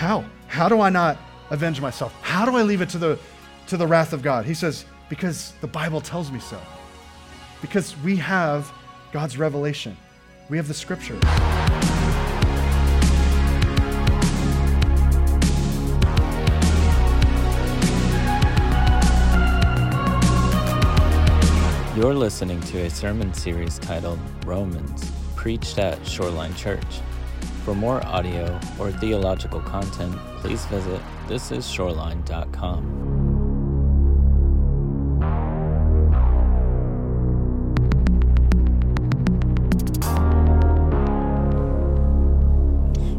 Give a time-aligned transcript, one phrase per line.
[0.00, 0.24] How?
[0.46, 1.18] How do I not
[1.50, 2.14] avenge myself?
[2.22, 3.18] How do I leave it to the,
[3.66, 4.46] to the wrath of God?
[4.46, 6.58] He says, Because the Bible tells me so.
[7.60, 8.72] Because we have
[9.12, 9.94] God's revelation,
[10.48, 11.18] we have the scripture.
[21.94, 27.02] You're listening to a sermon series titled Romans, preached at Shoreline Church.
[27.64, 33.00] For more audio or theological content, please visit thisisshoreline.com.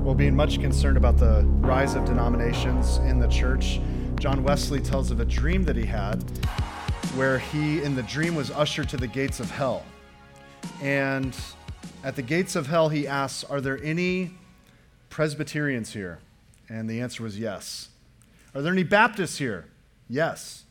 [0.03, 3.79] Well, being much concerned about the rise of denominations in the church,
[4.19, 6.21] John Wesley tells of a dream that he had
[7.15, 9.85] where he, in the dream, was ushered to the gates of hell.
[10.81, 11.35] And
[12.03, 14.31] at the gates of hell, he asks, Are there any
[15.09, 16.19] Presbyterians here?
[16.69, 17.89] And the answer was yes.
[18.55, 19.65] Are there any Baptists here?
[20.09, 20.63] Yes.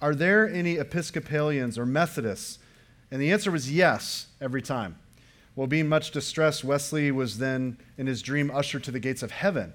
[0.00, 2.58] Are there any Episcopalians or Methodists?
[3.10, 4.98] And the answer was yes every time.
[5.56, 9.32] Well, being much distressed, Wesley was then, in his dream, ushered to the gates of
[9.32, 9.72] heaven.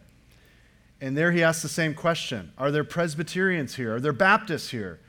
[1.02, 3.96] And there he asked the same question Are there Presbyterians here?
[3.96, 5.00] Are there Baptists here?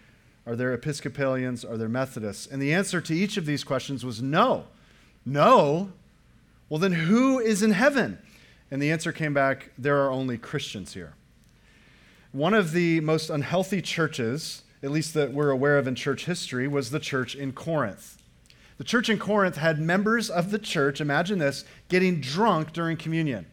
[0.47, 1.65] Are there Episcopalians?
[1.65, 2.47] Are there Methodists?
[2.47, 4.67] And the answer to each of these questions was no.
[5.27, 5.93] No?
[6.69, 8.19] Well, then who is in heaven?
[8.71, 11.15] And the answer came back there are only Christians here.
[12.33, 16.69] One of the most unhealthy churches, at least that we're aware of in church history,
[16.69, 18.23] was the church in Corinth.
[18.79, 23.47] The church in Corinth had members of the church, imagine this, getting drunk during communion.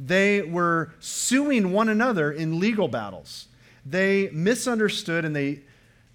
[0.00, 3.48] They were suing one another in legal battles.
[3.84, 5.60] They misunderstood and they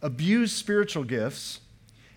[0.02, 1.60] abused spiritual gifts.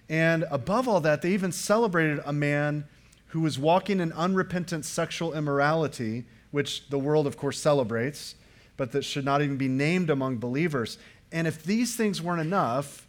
[0.09, 2.87] And above all that, they even celebrated a man
[3.29, 8.37] who was walking in unrepentant sexual immorality, which the world, of course, celebrates,
[8.77, 10.99] but that should not even be named among believers.
[11.33, 13.07] And if these things weren't enough,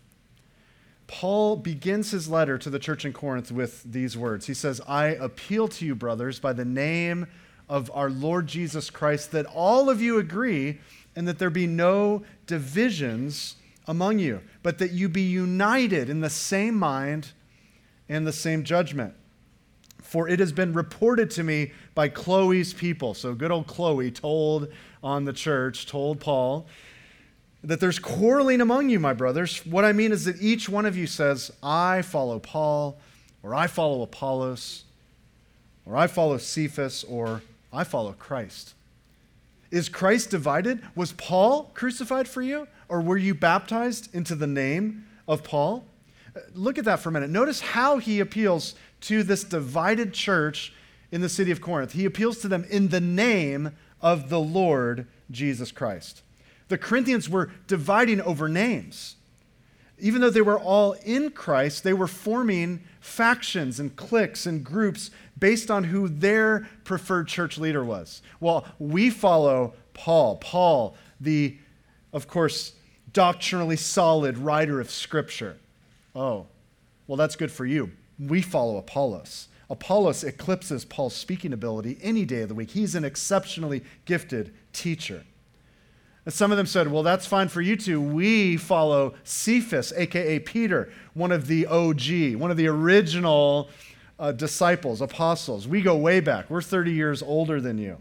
[1.06, 4.48] Paul begins his letter to the church in Corinth with these words.
[4.48, 7.28] He says, I appeal to you, brothers, by the name
[7.70, 10.80] of our Lord Jesus Christ, that all of you agree
[11.16, 13.56] and that there be no divisions
[13.88, 17.32] among you, but that you be united in the same mind
[18.10, 19.14] and the same judgment.
[20.02, 23.14] For it has been reported to me by Chloe's people.
[23.14, 24.70] So good old Chloe told
[25.04, 26.68] on the church, told Paul,
[27.64, 29.66] that there's quarreling among you, my brothers.
[29.66, 33.00] What I mean is that each one of you says, I follow Paul,
[33.44, 34.86] or I follow Apollos,
[35.86, 37.42] or I follow Cephas, or
[37.74, 38.74] I follow Christ.
[39.72, 40.82] Is Christ divided?
[40.96, 42.68] Was Paul crucified for you?
[42.90, 45.86] Or were you baptized into the name of Paul?
[46.36, 47.30] Uh, look at that for a minute.
[47.30, 50.74] Notice how he appeals to this divided church
[51.12, 51.94] in the city of Corinth.
[51.94, 53.72] He appeals to them in the name
[54.02, 56.22] of the Lord Jesus Christ.
[56.68, 59.16] The Corinthians were dividing over names.
[60.00, 65.10] Even though they were all in Christ, they were forming factions and cliques and groups
[65.40, 68.22] based on who their preferred church leader was.
[68.40, 70.38] Well, we follow Paul.
[70.38, 71.58] Paul, the,
[72.14, 72.74] of course,
[73.18, 75.58] doctrinally solid writer of Scripture.
[76.16, 76.46] Oh,
[77.08, 77.90] well, that's good for you.
[78.20, 79.48] We follow Apollos.
[79.72, 82.70] Apollos eclipses Paul's speaking ability any day of the week.
[82.70, 85.24] He's an exceptionally gifted teacher.
[86.26, 88.00] And some of them said, Well, that's fine for you two.
[88.00, 93.72] We follow Cephas, aka Peter, one of the OG, one of the original
[94.20, 95.68] uh, disciples, apostles.
[95.68, 96.52] We go way back.
[96.52, 97.98] We're 30 years older than you.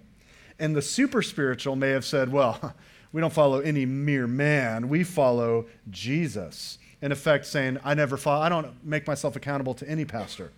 [0.59, 2.75] And the super spiritual may have said, Well,
[3.17, 6.77] we don't follow any mere man, we follow Jesus.
[7.01, 10.53] In effect, saying, I never follow, I don't make myself accountable to any pastor.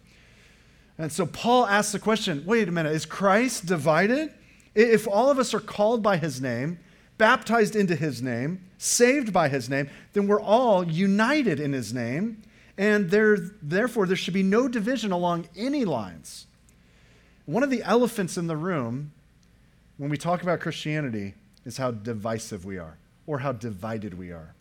[0.98, 4.34] And so Paul asks the question wait a minute, is Christ divided?
[4.74, 6.80] If all of us are called by his name,
[7.16, 12.42] baptized into his name, saved by his name, then we're all united in his name,
[12.76, 16.48] and there, therefore there should be no division along any lines.
[17.46, 19.12] One of the elephants in the room
[19.96, 21.34] when we talk about Christianity
[21.64, 24.54] is how divisive we are or how divided we are.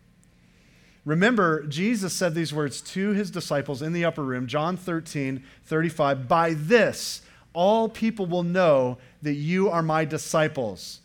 [1.04, 6.28] Remember, Jesus said these words to his disciples in the upper room, John 13, 35.
[6.28, 7.22] By this,
[7.54, 11.00] all people will know that you are my disciples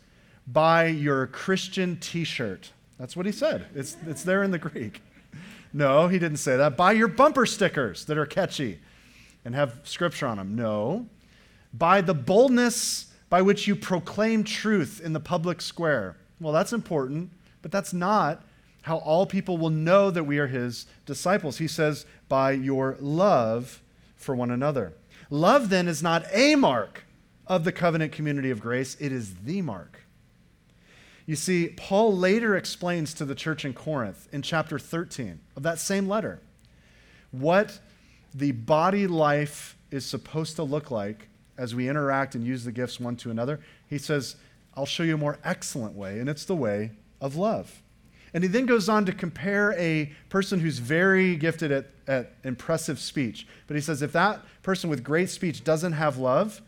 [0.46, 2.74] by your Christian t shirt.
[3.00, 3.68] That's what he said.
[3.74, 5.02] It's, it's there in the Greek.
[5.72, 6.78] No, he didn't say that.
[6.78, 8.80] By your bumper stickers that are catchy
[9.46, 10.56] and have scripture on them.
[10.56, 11.08] No.
[11.74, 16.16] By the boldness by which you proclaim truth in the public square.
[16.40, 17.32] Well, that's important,
[17.64, 18.44] but that's not
[18.84, 21.58] how all people will know that we are his disciples.
[21.58, 23.82] He says, by your love
[24.16, 24.94] for one another.
[25.32, 27.06] Love then is not a mark
[27.48, 30.02] of the covenant community of grace, it is the mark.
[31.26, 35.80] You see, Paul later explains to the church in Corinth in chapter 13 of that
[35.80, 36.40] same letter
[37.32, 37.80] what
[38.32, 43.00] the body life is supposed to look like as we interact and use the gifts
[43.00, 43.60] one to another.
[43.88, 44.36] He says,
[44.76, 46.92] I'll show you a more excellent way, and it's the way
[47.22, 47.82] of love.
[48.34, 53.00] And he then goes on to compare a person who's very gifted at, at impressive
[53.00, 53.48] speech.
[53.68, 56.62] But he says, if that person with great speech doesn't have love,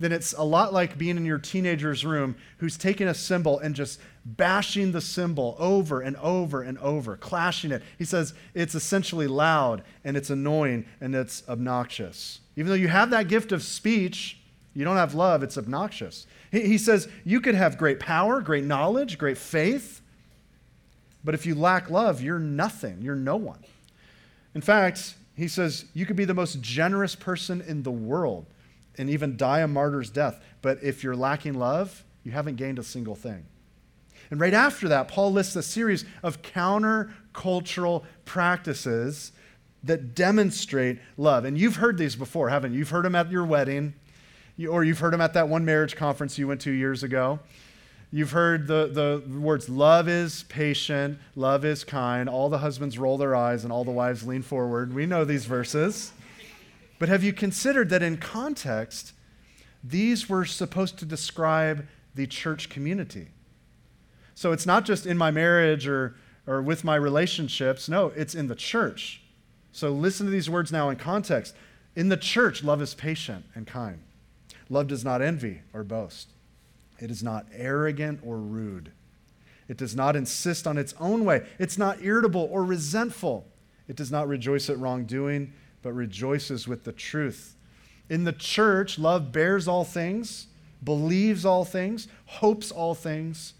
[0.00, 3.74] then it's a lot like being in your teenager's room who's taking a cymbal and
[3.76, 7.82] just bashing the cymbal over and over and over, clashing it.
[7.98, 12.40] He says it's essentially loud and it's annoying and it's obnoxious.
[12.56, 14.38] Even though you have that gift of speech,
[14.74, 16.26] you don't have love, it's obnoxious.
[16.50, 20.00] He, he says you could have great power, great knowledge, great faith,
[21.24, 23.64] but if you lack love, you're nothing, you're no one.
[24.54, 28.46] In fact, he says you could be the most generous person in the world
[28.98, 32.82] and even die a martyr's death, but if you're lacking love, you haven't gained a
[32.82, 33.46] single thing.
[34.30, 39.32] And right after that, Paul lists a series of counter-cultural practices
[39.84, 41.44] that demonstrate love.
[41.44, 42.80] And you've heard these before, haven't you?
[42.80, 43.94] You've heard them at your wedding,
[44.68, 47.40] or you've heard them at that one marriage conference you went to years ago.
[48.14, 52.28] You've heard the, the words, love is patient, love is kind.
[52.28, 54.94] All the husbands roll their eyes and all the wives lean forward.
[54.94, 56.12] We know these verses.
[56.98, 59.14] But have you considered that in context,
[59.82, 63.28] these were supposed to describe the church community?
[64.34, 66.14] So it's not just in my marriage or,
[66.46, 67.88] or with my relationships.
[67.88, 69.21] No, it's in the church.
[69.72, 71.54] So listen to these words now in context.
[71.96, 74.02] In the church, love is patient and kind.
[74.68, 76.28] Love does not envy or boast.
[76.98, 78.92] It is not arrogant or rude.
[79.68, 81.46] It does not insist on its own way.
[81.58, 83.46] It's not irritable or resentful.
[83.88, 85.52] It does not rejoice at wrongdoing,
[85.82, 87.56] but rejoices with the truth.
[88.08, 90.48] In the church, love bears all things,
[90.84, 93.54] believes all things, hopes all things,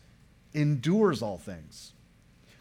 [0.53, 1.93] endures all things.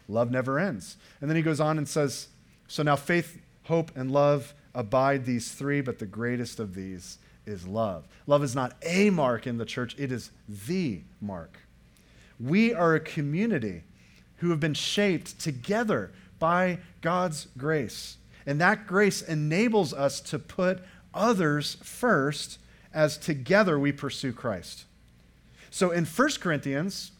[0.08, 0.96] Love never ends.
[1.20, 2.28] And then he goes on and says,
[2.72, 7.66] So now faith, hope, and love abide these three, but the greatest of these is
[7.66, 8.08] love.
[8.26, 11.58] Love is not a mark in the church, it is the mark.
[12.40, 13.82] We are a community
[14.36, 18.16] who have been shaped together by God's grace.
[18.46, 20.80] And that grace enables us to put
[21.12, 22.58] others first
[22.94, 24.86] as together we pursue Christ.
[25.70, 27.12] So in 1 Corinthians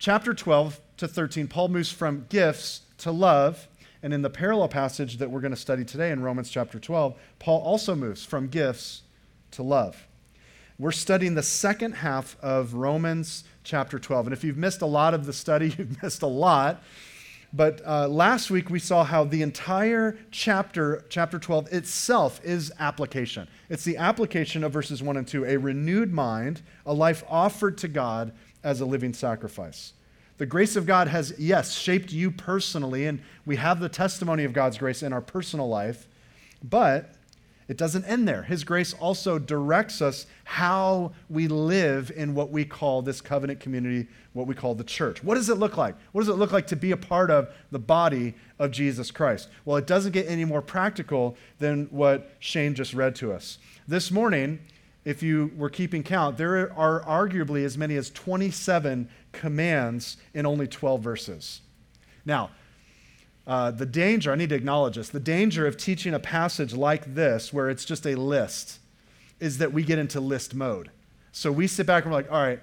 [0.00, 3.68] chapter 12 to 13, Paul moves from gifts to love.
[4.04, 7.18] And in the parallel passage that we're going to study today in Romans chapter 12,
[7.38, 9.00] Paul also moves from gifts
[9.52, 10.06] to love.
[10.78, 14.26] We're studying the second half of Romans chapter 12.
[14.26, 16.82] And if you've missed a lot of the study, you've missed a lot.
[17.54, 23.48] But uh, last week we saw how the entire chapter, chapter 12 itself, is application.
[23.70, 27.88] It's the application of verses 1 and 2 a renewed mind, a life offered to
[27.88, 29.94] God as a living sacrifice.
[30.38, 34.52] The grace of God has, yes, shaped you personally, and we have the testimony of
[34.52, 36.08] God's grace in our personal life,
[36.62, 37.14] but
[37.68, 38.42] it doesn't end there.
[38.42, 44.08] His grace also directs us how we live in what we call this covenant community,
[44.32, 45.22] what we call the church.
[45.24, 45.94] What does it look like?
[46.12, 49.48] What does it look like to be a part of the body of Jesus Christ?
[49.64, 53.58] Well, it doesn't get any more practical than what Shane just read to us.
[53.88, 54.58] This morning,
[55.04, 60.66] if you were keeping count, there are arguably as many as 27 commands in only
[60.66, 61.60] 12 verses.
[62.24, 62.50] Now,
[63.46, 67.14] uh, the danger, I need to acknowledge this, the danger of teaching a passage like
[67.14, 68.78] this, where it's just a list,
[69.40, 70.90] is that we get into list mode.
[71.32, 72.60] So we sit back and we're like, all right,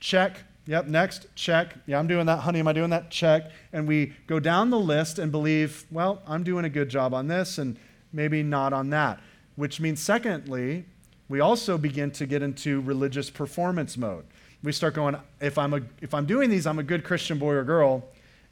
[0.00, 0.42] check.
[0.66, 1.76] Yep, next, check.
[1.86, 2.38] Yeah, I'm doing that.
[2.38, 3.10] Honey, am I doing that?
[3.10, 3.50] Check.
[3.72, 7.28] And we go down the list and believe, well, I'm doing a good job on
[7.28, 7.78] this and
[8.12, 9.20] maybe not on that.
[9.54, 10.84] Which means, secondly,
[11.28, 14.24] we also begin to get into religious performance mode.
[14.62, 17.52] We start going, if I'm, a, if I'm doing these, I'm a good Christian boy
[17.52, 18.04] or girl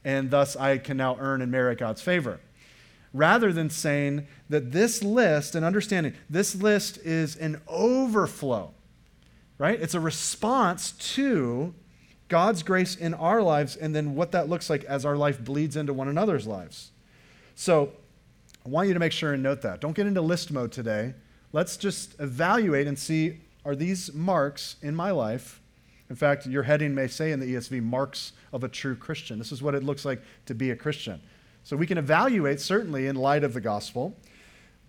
[0.06, 2.38] and thus I can now earn and merit God's favor.
[3.12, 8.72] Rather than saying that this list and understanding this list is an overflow,
[9.58, 9.80] right?
[9.80, 11.74] It's a response to
[12.28, 15.76] God's grace in our lives and then what that looks like as our life bleeds
[15.76, 16.92] into one another's lives.
[17.56, 17.90] So
[18.64, 19.80] I want you to make sure and note that.
[19.80, 21.14] Don't get into list mode today.
[21.56, 25.62] Let's just evaluate and see are these marks in my life
[26.08, 29.38] in fact, your heading may say in the ESV, marks of a true Christian.
[29.38, 31.20] This is what it looks like to be a Christian.
[31.64, 34.16] So we can evaluate, certainly, in light of the gospel,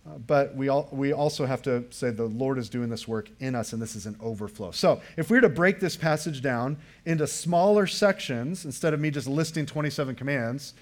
[0.06, 3.30] uh, but we, all, we also have to say the Lord is doing this work
[3.40, 4.70] in us, and this is an overflow.
[4.70, 9.10] So if we were to break this passage down into smaller sections, instead of me
[9.10, 10.76] just listing 27 commands,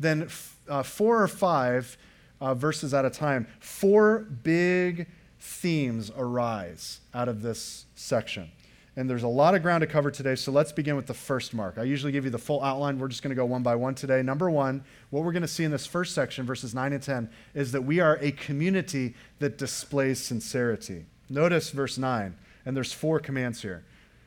[0.00, 1.96] then f- uh, four or five
[2.40, 5.06] uh, verses at a time, four big
[5.38, 8.50] themes arise out of this section.
[8.98, 11.54] And there's a lot of ground to cover today, so let's begin with the first
[11.54, 11.78] mark.
[11.78, 12.98] I usually give you the full outline.
[12.98, 14.22] We're just going to go one by one today.
[14.22, 17.30] Number one, what we're going to see in this first section, verses 9 and 10,
[17.54, 21.06] is that we are a community that displays sincerity.
[21.28, 22.34] Notice verse 9,
[22.66, 23.84] and there's four commands here.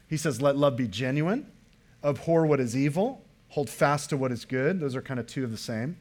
[0.08, 1.52] He says, Let love be genuine,
[2.02, 4.80] abhor what is evil, hold fast to what is good.
[4.80, 5.98] Those are kind of two of the same.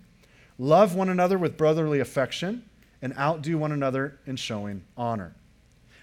[0.59, 2.63] Love one another with brotherly affection,
[3.03, 5.35] and outdo one another in showing honor.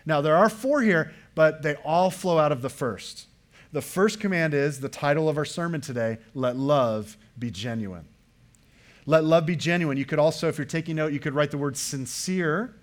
[0.06, 3.28] Now, there are four here, but they all flow out of the first.
[3.72, 8.08] The first command is the title of our sermon today let love be genuine.
[9.06, 9.98] Let love be genuine.
[9.98, 12.74] You could also, if you're taking note, you could write the word sincere,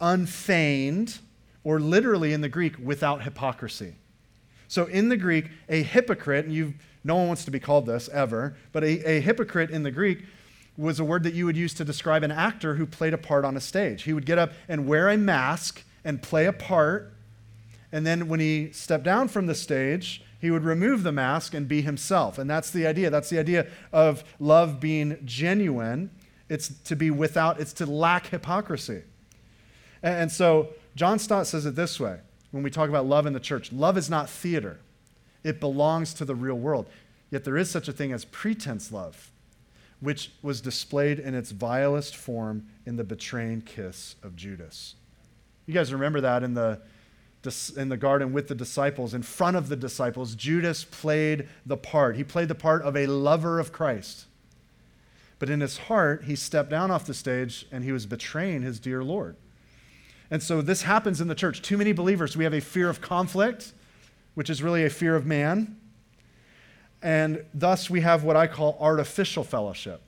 [0.00, 1.18] unfeigned,
[1.62, 3.96] or literally in the Greek, without hypocrisy.
[4.68, 8.08] So in the Greek, a hypocrite, and you no one wants to be called this
[8.08, 10.24] ever, but a, a hypocrite in the Greek
[10.76, 13.44] was a word that you would use to describe an actor who played a part
[13.44, 14.02] on a stage.
[14.02, 17.12] He would get up and wear a mask and play a part.
[17.92, 21.68] And then when he stepped down from the stage, he would remove the mask and
[21.68, 22.38] be himself.
[22.38, 23.08] And that's the idea.
[23.08, 26.10] That's the idea of love being genuine.
[26.48, 29.02] It's to be without, it's to lack hypocrisy.
[30.02, 32.18] And so John Stott says it this way
[32.50, 34.80] when we talk about love in the church love is not theater,
[35.42, 36.88] it belongs to the real world.
[37.30, 39.32] Yet there is such a thing as pretense love,
[40.04, 44.96] which was displayed in its vilest form in the betraying kiss of Judas.
[45.64, 46.82] You guys remember that in the,
[47.74, 52.16] in the garden with the disciples, in front of the disciples, Judas played the part.
[52.16, 54.26] He played the part of a lover of Christ.
[55.38, 58.78] But in his heart, he stepped down off the stage and he was betraying his
[58.78, 59.36] dear Lord.
[60.30, 61.62] And so this happens in the church.
[61.62, 63.72] Too many believers, we have a fear of conflict,
[64.34, 65.78] which is really a fear of man.
[67.04, 70.00] And thus we have what I call artificial fellowship.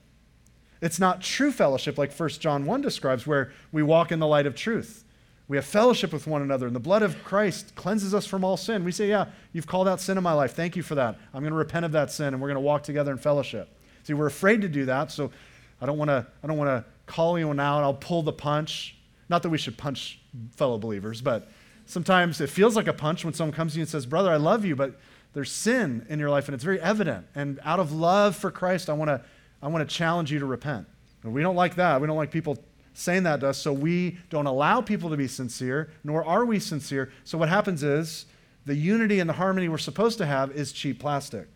[0.81, 4.47] It's not true fellowship like 1 John 1 describes, where we walk in the light
[4.47, 5.03] of truth.
[5.47, 8.57] We have fellowship with one another, and the blood of Christ cleanses us from all
[8.57, 8.83] sin.
[8.83, 10.55] We say, Yeah, you've called out sin in my life.
[10.55, 11.19] Thank you for that.
[11.33, 13.69] I'm going to repent of that sin, and we're going to walk together in fellowship.
[14.03, 15.31] See, we're afraid to do that, so
[15.79, 17.83] I don't want to I don't want to call anyone out.
[17.83, 18.97] I'll pull the punch.
[19.29, 20.19] Not that we should punch
[20.55, 21.47] fellow believers, but
[21.85, 24.37] sometimes it feels like a punch when someone comes to you and says, Brother, I
[24.37, 24.99] love you, but
[25.37, 27.27] there's sin in your life, and it's very evident.
[27.35, 29.21] And out of love for Christ, I want to
[29.61, 30.87] I want to challenge you to repent.
[31.21, 32.01] And we don't like that.
[32.01, 32.57] We don't like people
[32.95, 36.57] saying that to us, so we don't allow people to be sincere, nor are we
[36.57, 37.11] sincere.
[37.23, 38.25] So what happens is
[38.65, 41.47] the unity and the harmony we're supposed to have is cheap plastic.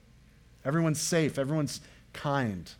[0.63, 1.81] Everyone's safe, everyone's
[2.13, 2.71] kind.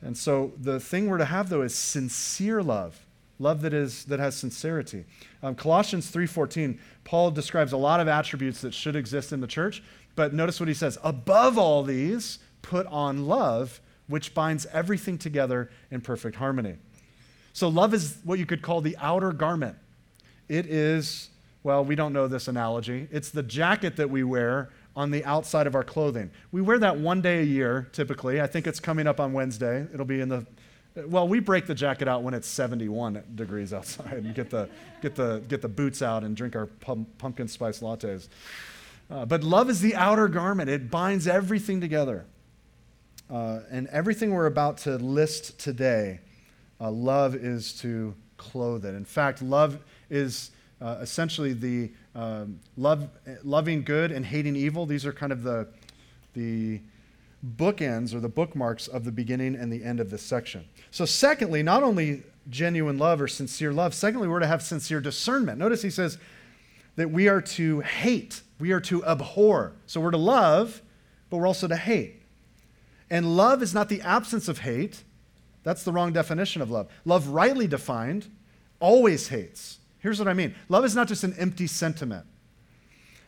[0.00, 3.04] And so the thing we're to have though is sincere love,
[3.40, 5.04] love that is that has sincerity.
[5.42, 9.82] Um, Colossians 3:14, Paul describes a lot of attributes that should exist in the church,
[10.14, 15.70] but notice what he says: above all these, put on love, which binds everything together
[15.90, 16.76] in perfect harmony.
[17.52, 19.76] So, love is what you could call the outer garment.
[20.48, 21.30] It is,
[21.62, 23.08] well, we don't know this analogy.
[23.10, 26.30] It's the jacket that we wear on the outside of our clothing.
[26.52, 28.40] We wear that one day a year, typically.
[28.40, 29.86] I think it's coming up on Wednesday.
[29.92, 30.46] It'll be in the,
[30.94, 34.68] well, we break the jacket out when it's 71 degrees outside and get the,
[35.00, 38.28] get the, get the boots out and drink our pumpkin spice lattes.
[39.10, 42.24] Uh, but love is the outer garment, it binds everything together.
[43.28, 46.20] Uh, and everything we're about to list today
[46.80, 48.94] uh, love is to clothe it.
[48.94, 49.78] In fact, love
[50.08, 53.08] is uh, essentially the um, love,
[53.44, 54.86] loving good and hating evil.
[54.86, 55.68] These are kind of the,
[56.34, 56.80] the
[57.44, 60.66] bookends or the bookmarks of the beginning and the end of this section.
[60.90, 65.58] So, secondly, not only genuine love or sincere love, secondly, we're to have sincere discernment.
[65.58, 66.18] Notice he says
[66.96, 69.72] that we are to hate, we are to abhor.
[69.86, 70.82] So, we're to love,
[71.30, 72.22] but we're also to hate.
[73.10, 75.02] And love is not the absence of hate,
[75.62, 76.88] that's the wrong definition of love.
[77.04, 78.28] Love, rightly defined,
[78.80, 79.78] always hates.
[79.98, 82.26] Here's what I mean love is not just an empty sentiment.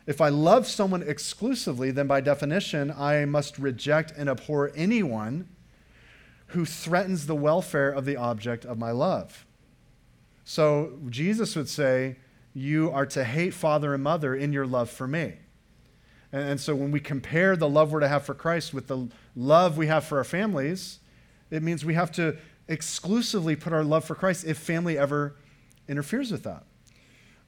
[0.05, 5.47] If I love someone exclusively, then by definition, I must reject and abhor anyone
[6.47, 9.45] who threatens the welfare of the object of my love.
[10.43, 12.17] So Jesus would say,
[12.53, 15.35] You are to hate father and mother in your love for me.
[16.33, 19.77] And, so when we compare the love we're to have for Christ with the love
[19.77, 20.99] we have for our families,
[21.51, 25.35] it means we have to exclusively put our love for Christ if family ever
[25.87, 26.63] interferes with that.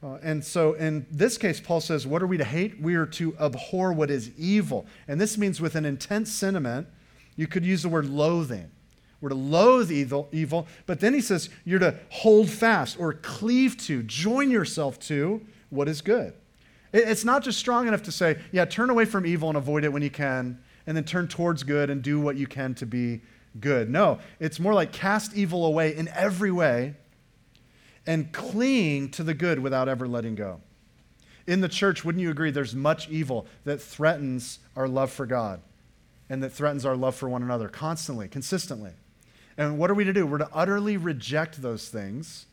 [0.03, 2.79] Uh, and so in this case, Paul says, What are we to hate?
[2.79, 4.85] We are to abhor what is evil.
[5.07, 6.87] And this means with an intense sentiment,
[7.35, 8.71] you could use the word loathing.
[9.21, 13.77] We're to loathe evil, evil, but then he says you're to hold fast or cleave
[13.85, 16.33] to, join yourself to what is good.
[16.91, 19.83] It, it's not just strong enough to say, yeah, turn away from evil and avoid
[19.83, 22.85] it when you can, and then turn towards good and do what you can to
[22.85, 23.21] be
[23.59, 23.89] good.
[23.89, 26.95] No, it's more like cast evil away in every way
[28.07, 30.61] and cling to the good without ever letting go.
[31.47, 35.61] In the church, wouldn't you agree, there's much evil that threatens our love for God
[36.29, 38.91] and that threatens our love for one another constantly, consistently.
[39.57, 40.25] And what are we to do?
[40.25, 42.47] We're to utterly reject those things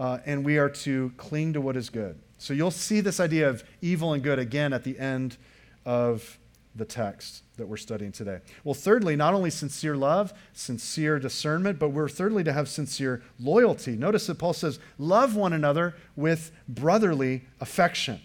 [0.00, 2.18] uh, and we are to cling to what is good.
[2.38, 5.36] So you'll see this idea of evil and good again at the end
[5.84, 6.38] of
[6.74, 8.38] the text that we're studying today.
[8.64, 13.96] Well, thirdly, not only sincere love, sincere discernment, but we're thirdly to have sincere loyalty.
[13.96, 18.20] Notice that Paul says, love one another with brotherly affection.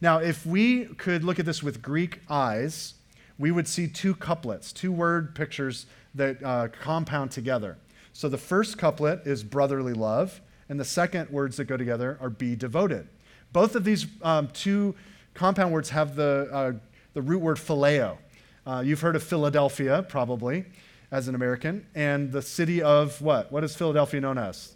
[0.00, 2.94] Now, if we could look at this with Greek eyes,
[3.38, 7.78] we would see two couplets, two word pictures that uh, compound together.
[8.12, 12.30] So the first couplet is brotherly love, and the second words that go together are
[12.30, 13.08] be devoted.
[13.52, 14.94] Both of these um, two
[15.34, 16.72] compound words have the, uh,
[17.14, 18.18] the root word phileo.
[18.66, 20.66] Uh, you've heard of Philadelphia, probably,
[21.10, 23.50] as an American, and the city of what?
[23.50, 24.74] What is Philadelphia known as?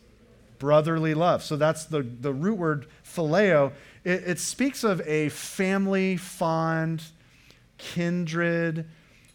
[0.58, 1.42] Brotherly love.
[1.42, 3.72] So that's the, the root word phileo.
[4.04, 7.02] It, it speaks of a family, fond,
[7.76, 8.86] kindred,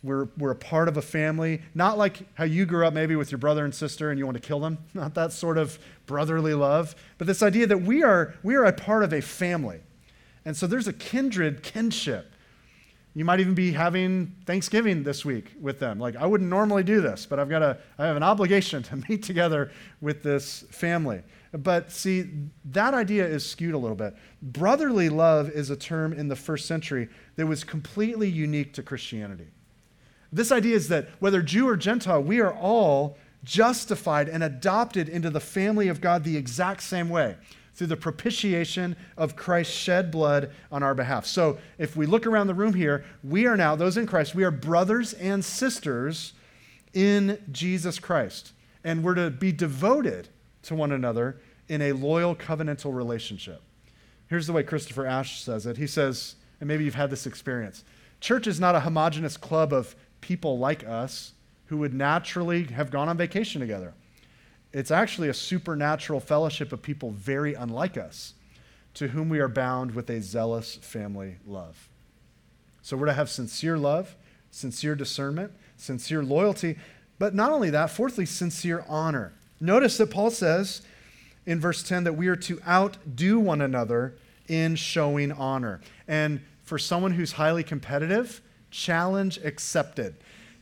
[0.04, 1.62] we're, we're a part of a family.
[1.74, 4.36] Not like how you grew up maybe with your brother and sister and you want
[4.36, 4.78] to kill them.
[4.94, 6.96] Not that sort of brotherly love.
[7.18, 9.80] But this idea that we are, we are a part of a family.
[10.46, 12.33] And so there's a kindred kinship.
[13.16, 16.00] You might even be having Thanksgiving this week with them.
[16.00, 19.04] Like, I wouldn't normally do this, but I've got a, I have an obligation to
[19.08, 21.22] meet together with this family.
[21.52, 22.30] But see,
[22.66, 24.16] that idea is skewed a little bit.
[24.42, 29.48] Brotherly love is a term in the first century that was completely unique to Christianity.
[30.32, 35.30] This idea is that whether Jew or Gentile, we are all justified and adopted into
[35.30, 37.36] the family of God the exact same way
[37.76, 41.26] through the propitiation of Christ's shed blood on our behalf.
[41.26, 44.44] So if we look around the room here, we are now, those in Christ, we
[44.44, 46.34] are brothers and sisters
[46.94, 48.54] in Jesus Christ.
[48.84, 50.30] And we're to be devoted
[50.64, 53.62] to one another in a loyal covenantal relationship.
[54.28, 55.78] Here's the way Christopher Ash says it.
[55.78, 57.84] He says, and maybe you've had this experience
[58.20, 61.34] church is not a homogenous club of people like us
[61.66, 63.94] who would naturally have gone on vacation together.
[64.74, 68.34] It's actually a supernatural fellowship of people very unlike us
[68.96, 71.90] to whom we are bound with a zealous family love.
[72.82, 74.16] So we're to have sincere love,
[74.52, 76.78] sincere discernment, sincere loyalty,
[77.20, 79.34] but not only that, fourthly, sincere honor.
[79.62, 80.82] Notice that Paul says
[81.46, 84.16] in verse 10 that we are to outdo one another
[84.48, 85.80] in showing honor.
[86.08, 88.42] And for someone who's highly competitive,
[88.74, 90.16] Challenge accepted.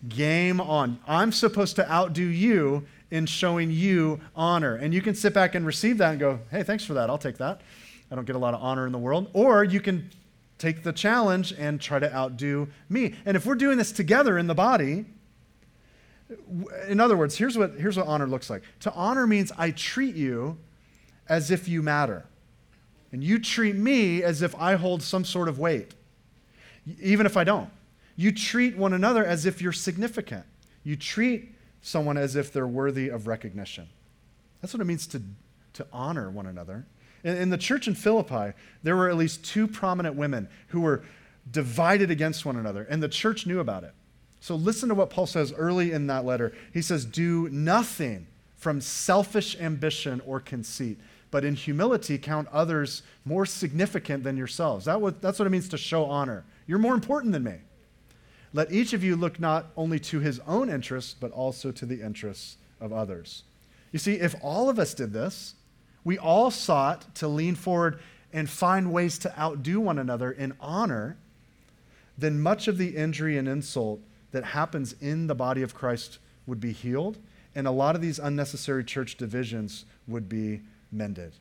[0.09, 0.99] Game on.
[1.07, 4.75] I'm supposed to outdo you in showing you honor.
[4.75, 7.09] And you can sit back and receive that and go, hey, thanks for that.
[7.09, 7.61] I'll take that.
[8.09, 9.29] I don't get a lot of honor in the world.
[9.33, 10.09] Or you can
[10.57, 13.15] take the challenge and try to outdo me.
[13.25, 15.05] And if we're doing this together in the body,
[16.87, 18.63] in other words, here's what, here's what honor looks like.
[18.81, 20.57] To honor means I treat you
[21.27, 22.25] as if you matter.
[23.11, 25.93] And you treat me as if I hold some sort of weight,
[27.01, 27.69] even if I don't.
[28.15, 30.45] You treat one another as if you're significant.
[30.83, 33.89] You treat someone as if they're worthy of recognition.
[34.61, 35.21] That's what it means to,
[35.73, 36.85] to honor one another.
[37.23, 41.03] In, in the church in Philippi, there were at least two prominent women who were
[41.49, 43.93] divided against one another, and the church knew about it.
[44.39, 46.53] So listen to what Paul says early in that letter.
[46.73, 53.45] He says, Do nothing from selfish ambition or conceit, but in humility count others more
[53.45, 54.85] significant than yourselves.
[54.85, 56.43] That was, that's what it means to show honor.
[56.67, 57.55] You're more important than me.
[58.53, 62.01] Let each of you look not only to his own interests, but also to the
[62.01, 63.43] interests of others.
[63.91, 65.55] You see, if all of us did this,
[66.03, 67.99] we all sought to lean forward
[68.33, 71.17] and find ways to outdo one another in honor,
[72.17, 76.59] then much of the injury and insult that happens in the body of Christ would
[76.59, 77.17] be healed,
[77.53, 80.61] and a lot of these unnecessary church divisions would be
[80.91, 81.33] mended.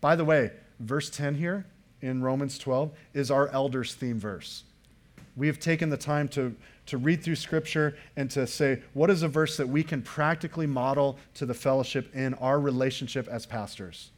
[0.00, 1.66] By the way, verse 10 here
[2.00, 4.64] in Romans 12 is our elders' theme verse.
[5.36, 6.54] We have taken the time to,
[6.86, 10.66] to read through Scripture and to say, what is a verse that we can practically
[10.66, 14.10] model to the fellowship in our relationship as pastors?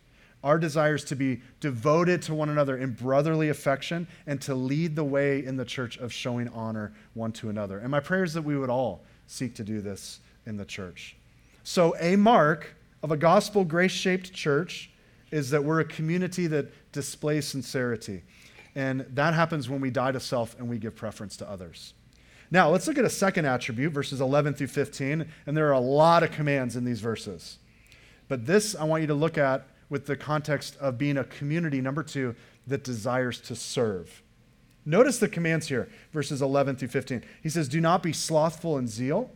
[0.45, 5.05] Our desires to be devoted to one another in brotherly affection and to lead the
[5.05, 7.79] way in the church of showing honor one to another.
[7.79, 11.17] And my prayer is that we would all seek to do this in the church.
[11.65, 14.91] So, a mark of a gospel grace shaped church
[15.31, 18.23] is that we're a community that displays sincerity.
[18.77, 21.95] And that happens when we die to self and we give preference to others.
[22.51, 25.27] Now, let's look at a second attribute, verses 11 through 15.
[25.47, 27.59] And there are a lot of commands in these verses.
[28.29, 31.81] But this I want you to look at with the context of being a community,
[31.81, 32.37] number two,
[32.67, 34.23] that desires to serve.
[34.85, 37.25] Notice the commands here, verses 11 through 15.
[37.43, 39.31] He says, Do not be slothful in zeal,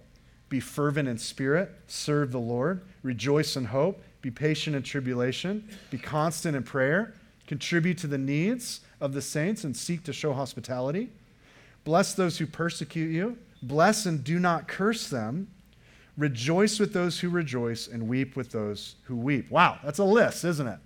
[0.50, 5.98] be fervent in spirit, serve the Lord, rejoice in hope, be patient in tribulation, be
[5.98, 7.14] constant in prayer
[7.50, 11.10] contribute to the needs of the saints and seek to show hospitality.
[11.82, 13.36] Bless those who persecute you.
[13.60, 15.48] Bless and do not curse them.
[16.16, 19.50] Rejoice with those who rejoice and weep with those who weep.
[19.50, 20.78] Wow, that's a list, isn't it?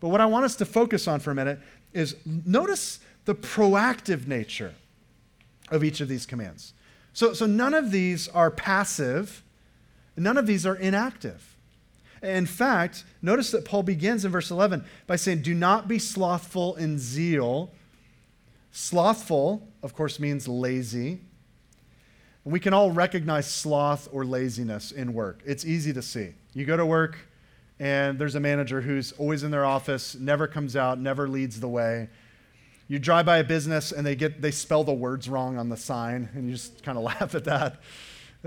[0.00, 1.60] But what I want us to focus on for a minute
[1.92, 4.74] is notice the proactive nature
[5.70, 6.72] of each of these commands.
[7.12, 9.44] So, so none of these are passive,
[10.16, 11.54] none of these are inactive.
[12.22, 16.76] In fact, notice that Paul begins in verse 11 by saying, Do not be slothful
[16.76, 17.70] in zeal.
[18.72, 21.20] Slothful, of course, means lazy.
[22.44, 25.42] We can all recognize sloth or laziness in work.
[25.44, 26.32] It's easy to see.
[26.54, 27.18] You go to work,
[27.78, 31.68] and there's a manager who's always in their office, never comes out, never leads the
[31.68, 32.08] way.
[32.88, 35.76] You drive by a business and they get they spell the words wrong on the
[35.76, 37.80] sign, and you just kind of laugh at that.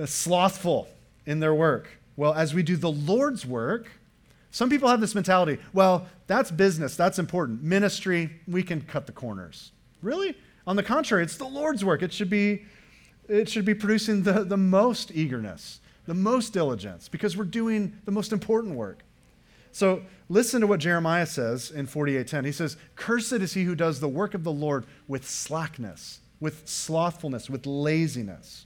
[0.06, 0.88] slothful
[1.26, 2.01] in their work.
[2.16, 3.92] Well, as we do the Lord's work,
[4.52, 7.64] some people have this mentality well, that's business, that's important.
[7.64, 9.72] Ministry, we can cut the corners.
[10.02, 10.36] Really?
[10.68, 12.04] On the contrary, it's the Lord's work.
[12.04, 12.64] It should be,
[13.28, 18.12] it should be producing the, the most eagerness, the most diligence, because we're doing the
[18.12, 19.04] most important work.
[19.72, 22.46] So listen to what Jeremiah says in 48:10.
[22.46, 26.68] He says, "Cursed is he who does the work of the Lord with slackness, with
[26.68, 28.66] slothfulness, with laziness."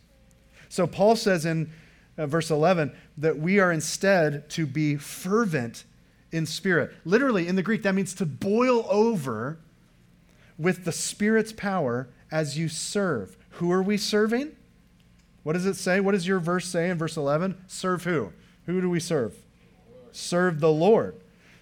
[0.68, 1.72] So Paul says in
[2.18, 5.84] uh, verse 11 that we are instead to be fervent
[6.32, 6.92] in spirit.
[7.06, 9.58] Literally in the Greek that means to boil over
[10.58, 13.38] with the Spirit's power as you serve.
[13.52, 14.56] Who are we serving?
[15.44, 16.00] What does it say?
[16.00, 17.58] What does your verse say in verse 11?
[17.68, 18.34] Serve who?
[18.66, 19.36] Who do we serve?
[20.16, 21.16] serve the Lord.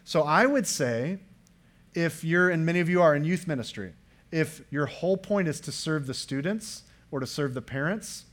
[0.06, 1.20] So I would say,
[1.94, 3.94] if you're, and many of you are in youth ministry,
[4.32, 8.26] if your whole point is to serve the students or to serve the parents,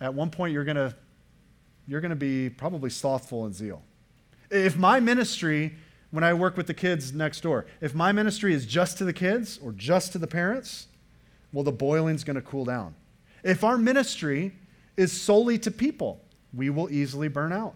[0.00, 0.94] at one point you're going to
[1.92, 3.82] you're going to be probably slothful in zeal.
[4.50, 5.74] If my ministry,
[6.10, 9.12] when I work with the kids next door, if my ministry is just to the
[9.12, 10.86] kids or just to the parents,
[11.52, 12.94] well, the boiling's going to cool down.
[13.44, 14.54] If our ministry
[14.96, 16.22] is solely to people,
[16.54, 17.74] we will easily burn out.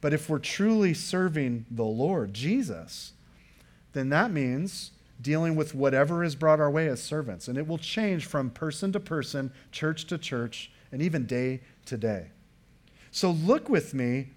[0.00, 3.12] But if we're truly serving the Lord, Jesus,
[3.92, 7.48] then that means dealing with whatever is brought our way as servants.
[7.48, 11.98] And it will change from person to person, church to church, and even day to
[11.98, 12.28] day.
[13.16, 14.28] So look with me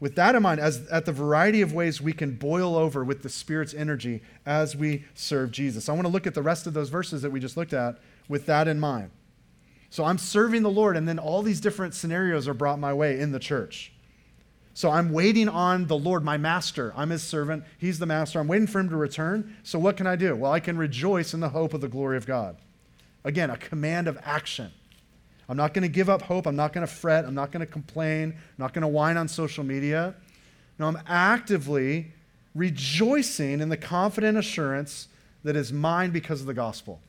[0.00, 3.22] with that in mind as at the variety of ways we can boil over with
[3.22, 6.74] the spirit's energy as we serve jesus i want to look at the rest of
[6.74, 9.10] those verses that we just looked at with that in mind
[9.90, 13.18] so i'm serving the lord and then all these different scenarios are brought my way
[13.18, 13.92] in the church
[14.74, 16.92] so I'm waiting on the Lord, my master.
[16.94, 17.64] I'm his servant.
[17.78, 18.38] He's the master.
[18.38, 19.56] I'm waiting for him to return.
[19.64, 20.36] So what can I do?
[20.36, 22.58] Well, I can rejoice in the hope of the glory of God.
[23.24, 24.70] Again, a command of action.
[25.48, 26.46] I'm not going to give up hope.
[26.46, 27.24] I'm not going to fret.
[27.24, 28.32] I'm not going to complain.
[28.32, 30.14] I'm not going to whine on social media.
[30.78, 32.12] No, I'm actively
[32.54, 35.08] rejoicing in the confident assurance
[35.44, 37.00] that is mine because of the gospel.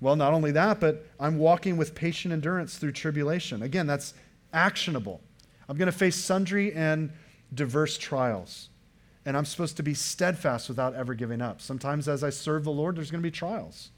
[0.00, 3.62] Well, not only that, but I'm walking with patient endurance through tribulation.
[3.62, 4.14] Again, that's
[4.52, 5.20] actionable.
[5.68, 7.10] I'm going to face sundry and
[7.54, 8.68] diverse trials.
[9.24, 11.60] And I'm supposed to be steadfast without ever giving up.
[11.60, 13.90] Sometimes as I serve the Lord, there's going to be trials.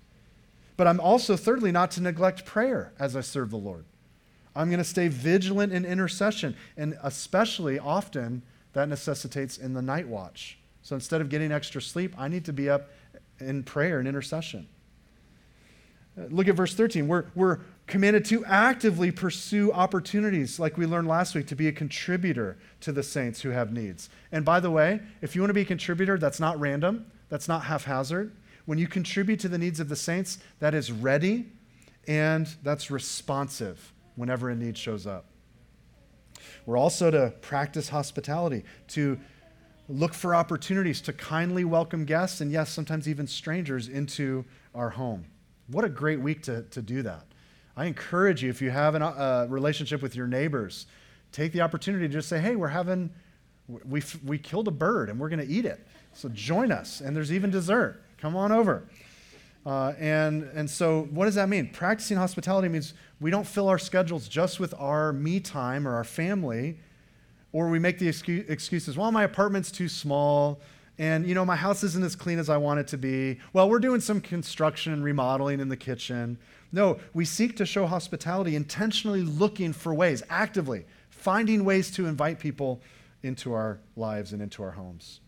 [0.78, 3.84] But I'm also, thirdly, not to neglect prayer as I serve the Lord.
[4.54, 6.56] I'm going to stay vigilant in intercession.
[6.76, 8.42] And especially often,
[8.74, 10.56] that necessitates in the night watch.
[10.82, 12.90] So instead of getting extra sleep, I need to be up
[13.40, 14.68] in prayer and intercession.
[16.16, 17.08] Uh, look at verse 13.
[17.08, 21.72] We're, we're commanded to actively pursue opportunities, like we learned last week, to be a
[21.72, 24.10] contributor to the saints who have needs.
[24.30, 27.48] And by the way, if you want to be a contributor, that's not random, that's
[27.48, 28.32] not haphazard.
[28.68, 31.46] When you contribute to the needs of the saints, that is ready
[32.06, 35.24] and that's responsive whenever a need shows up.
[36.66, 39.18] We're also to practice hospitality, to
[39.88, 45.24] look for opportunities to kindly welcome guests and, yes, sometimes even strangers into our home.
[45.68, 47.24] What a great week to, to do that.
[47.74, 50.84] I encourage you, if you have a uh, relationship with your neighbors,
[51.32, 53.14] take the opportunity to just say, hey, we're having,
[53.66, 55.86] we, we killed a bird and we're going to eat it.
[56.12, 57.00] So join us.
[57.00, 58.04] And there's even dessert.
[58.18, 58.84] Come on over.
[59.64, 61.68] Uh, and, and so, what does that mean?
[61.70, 66.04] Practicing hospitality means we don't fill our schedules just with our me time or our
[66.04, 66.78] family,
[67.52, 70.60] or we make the excuse, excuses, well, my apartment's too small,
[70.98, 73.38] and you know, my house isn't as clean as I want it to be.
[73.52, 76.38] Well, we're doing some construction and remodeling in the kitchen.
[76.72, 82.38] No, we seek to show hospitality, intentionally looking for ways, actively finding ways to invite
[82.38, 82.80] people
[83.22, 85.20] into our lives and into our homes.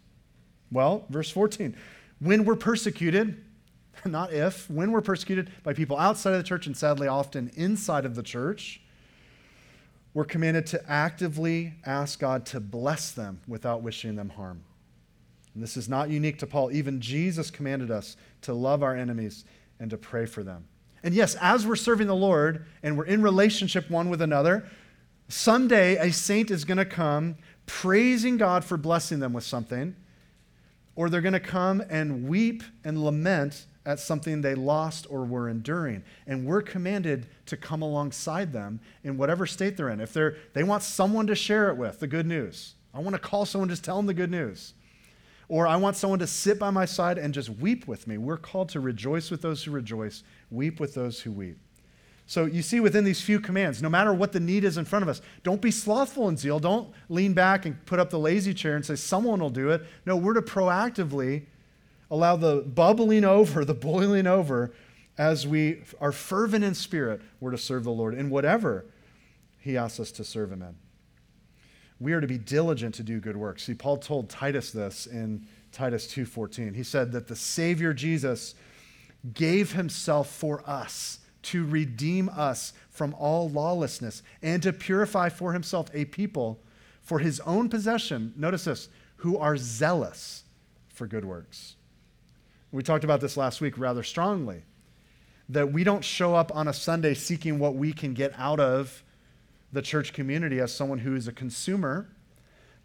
[0.71, 1.77] Well, verse 14
[2.21, 3.43] when we're persecuted,
[4.05, 8.05] not if, when we're persecuted by people outside of the church and sadly often inside
[8.05, 8.81] of the church,
[10.13, 14.63] we're commanded to actively ask God to bless them without wishing them harm.
[15.55, 16.73] And this is not unique to Paul.
[16.73, 19.45] Even Jesus commanded us to love our enemies
[19.79, 20.65] and to pray for them.
[21.03, 24.69] And yes, as we're serving the Lord and we're in relationship one with another,
[25.29, 29.97] someday a saint is going to come praising God for blessing them with something,
[30.97, 35.49] or they're going to come and weep and lament at something they lost or were
[35.49, 36.03] enduring.
[36.27, 40.01] And we're commanded to come alongside them in whatever state they're in.
[40.01, 42.75] If they're, they want someone to share it with, the good news.
[42.93, 44.75] I want to call someone, just tell them the good news.
[45.49, 48.19] Or I want someone to sit by my side and just weep with me.
[48.19, 51.59] We're called to rejoice with those who rejoice, weep with those who weep.
[52.31, 55.03] So you see within these few commands, no matter what the need is in front
[55.03, 56.61] of us, don't be slothful in zeal.
[56.61, 59.83] Don't lean back and put up the lazy chair and say, someone will do it.
[60.07, 61.47] No, we're to proactively
[62.09, 64.73] allow the bubbling over, the boiling over,
[65.19, 68.85] as we are fervent in spirit, we're to serve the Lord in whatever
[69.59, 70.77] He asks us to serve Him in.
[71.99, 73.65] We are to be diligent to do good works.
[73.65, 76.77] See, Paul told Titus this in Titus 2:14.
[76.77, 78.55] He said that the Savior Jesus
[79.35, 85.89] gave himself for us to redeem us from all lawlessness and to purify for himself
[85.95, 86.61] a people
[87.03, 88.33] for his own possession.
[88.37, 90.45] Notice this, who are zealous
[90.89, 91.77] for good works.
[92.73, 94.63] We talked about this last week rather strongly
[95.49, 99.03] that we don't show up on a Sunday seeking what we can get out of
[99.73, 102.09] the church community as someone who is a consumer,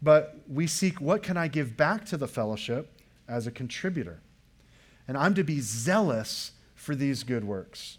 [0.02, 2.90] but we seek what can I give back to the fellowship
[3.28, 4.20] as a contributor.
[5.06, 7.98] And I'm to be zealous for these good works.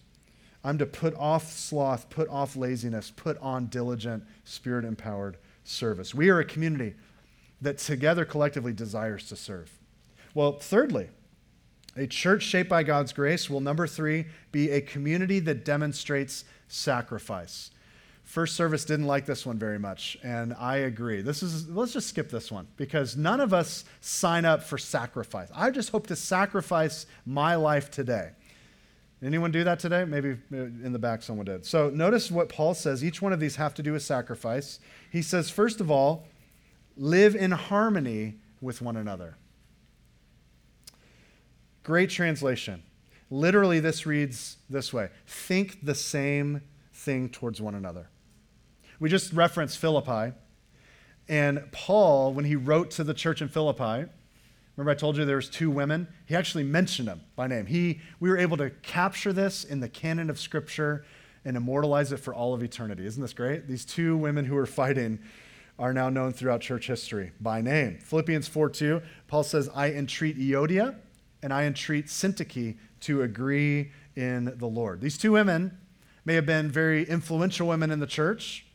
[0.67, 6.13] I'm to put off sloth, put off laziness, put on diligent, spirit empowered service.
[6.13, 6.95] We are a community
[7.61, 9.71] that together collectively desires to serve.
[10.33, 11.07] Well, thirdly,
[11.95, 17.71] a church shaped by God's grace will, number three, be a community that demonstrates sacrifice.
[18.25, 21.21] First service didn't like this one very much, and I agree.
[21.21, 25.47] This is let's just skip this one because none of us sign up for sacrifice.
[25.55, 28.31] I just hope to sacrifice my life today.
[29.23, 30.05] Anyone do that today?
[30.05, 31.65] Maybe in the back someone did.
[31.65, 33.03] So notice what Paul says.
[33.03, 34.79] Each one of these have to do with sacrifice.
[35.11, 36.27] He says, first of all,
[36.95, 39.37] live in harmony with one another.
[41.83, 42.83] Great translation.
[43.29, 46.61] Literally, this reads this way Think the same
[46.93, 48.09] thing towards one another.
[48.99, 50.35] We just referenced Philippi.
[51.29, 54.09] And Paul, when he wrote to the church in Philippi,
[54.77, 56.07] remember I told you there was two women?
[56.25, 57.65] He actually mentioned them by name.
[57.65, 61.03] He, we were able to capture this in the canon of Scripture
[61.43, 63.05] and immortalize it for all of eternity.
[63.05, 63.67] Isn't this great?
[63.67, 65.19] These two women who were fighting
[65.79, 67.99] are now known throughout church history by name.
[67.99, 70.95] Philippians 4 2, Paul says, I entreat Euodia
[71.41, 75.01] and I entreat Syntyche to agree in the Lord.
[75.01, 75.77] These two women
[76.25, 78.65] may have been very influential women in the church,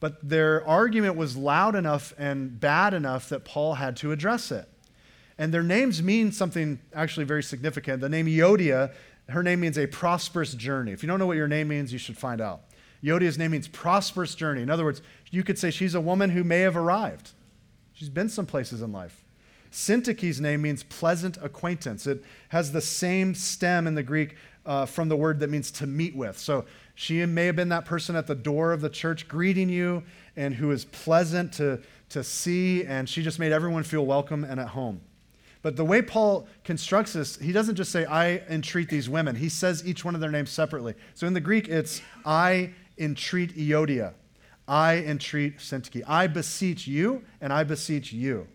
[0.00, 4.68] but their argument was loud enough and bad enough that Paul had to address it.
[5.38, 8.00] And their names mean something actually very significant.
[8.00, 8.92] The name Euodia,
[9.28, 10.92] her name means a prosperous journey.
[10.92, 12.62] If you don't know what your name means, you should find out.
[13.02, 14.62] Euodia's name means prosperous journey.
[14.62, 17.30] In other words, you could say she's a woman who may have arrived.
[17.92, 19.24] She's been some places in life.
[19.70, 22.06] Syntyche's name means pleasant acquaintance.
[22.06, 25.86] It has the same stem in the Greek uh, from the word that means to
[25.86, 26.38] meet with.
[26.38, 30.02] So she may have been that person at the door of the church greeting you
[30.36, 34.58] and who is pleasant to, to see, and she just made everyone feel welcome and
[34.58, 35.00] at home.
[35.68, 39.36] But the way Paul constructs this, he doesn't just say, I entreat these women.
[39.36, 40.94] He says each one of their names separately.
[41.12, 44.14] So in the Greek, it's, I entreat Euodia.
[44.66, 46.02] I entreat Syntyche.
[46.08, 48.48] I beseech you, and I beseech you.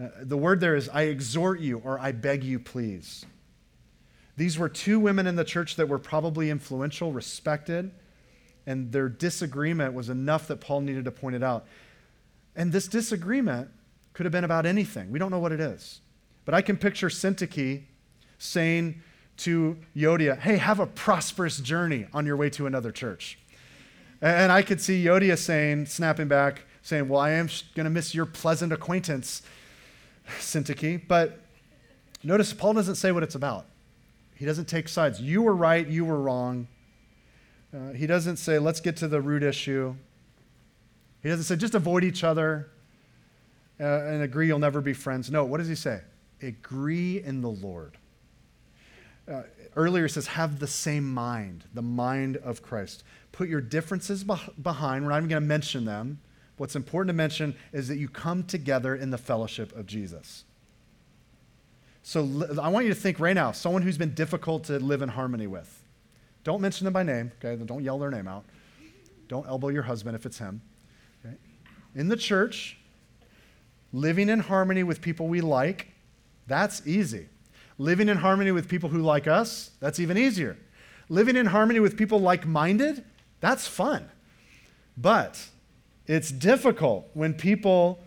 [0.00, 3.26] Uh, the word there is, I exhort you, or I beg you, please.
[4.36, 7.90] These were two women in the church that were probably influential, respected,
[8.66, 11.66] and their disagreement was enough that Paul needed to point it out.
[12.54, 13.68] And this disagreement
[14.12, 15.10] could have been about anything.
[15.10, 16.00] We don't know what it is.
[16.44, 17.82] But I can picture Syntyche
[18.38, 19.00] saying
[19.38, 23.38] to Euodia, Hey, have a prosperous journey on your way to another church.
[24.20, 28.14] And I could see Euodia saying, snapping back, saying, Well, I am going to miss
[28.14, 29.42] your pleasant acquaintance
[30.38, 31.02] Syntyche.
[31.08, 31.40] But
[32.22, 33.66] notice Paul doesn't say what it's about.
[34.34, 35.20] He doesn't take sides.
[35.20, 36.66] You were right, you were wrong.
[37.74, 39.94] Uh, he doesn't say, let's get to the root issue.
[41.22, 42.68] He doesn't say, just avoid each other
[43.82, 45.30] uh, and agree you'll never be friends.
[45.30, 46.00] No, what does he say?
[46.40, 47.98] Agree in the Lord.
[49.30, 49.42] Uh,
[49.76, 53.02] earlier, he says, have the same mind, the mind of Christ.
[53.32, 55.04] Put your differences behind.
[55.04, 56.20] We're not even going to mention them.
[56.56, 60.44] What's important to mention is that you come together in the fellowship of Jesus.
[62.02, 65.08] So I want you to think right now someone who's been difficult to live in
[65.08, 65.82] harmony with.
[66.44, 67.62] Don't mention them by name, okay?
[67.64, 68.44] Don't yell their name out.
[69.28, 70.60] Don't elbow your husband if it's him.
[71.24, 71.36] Okay?
[71.94, 72.78] In the church,
[73.92, 75.88] living in harmony with people we like,
[76.46, 77.26] that's easy.
[77.78, 80.56] Living in harmony with people who like us, that's even easier.
[81.08, 83.04] Living in harmony with people like minded,
[83.40, 84.08] that's fun.
[84.96, 85.48] But
[86.06, 88.00] it's difficult when people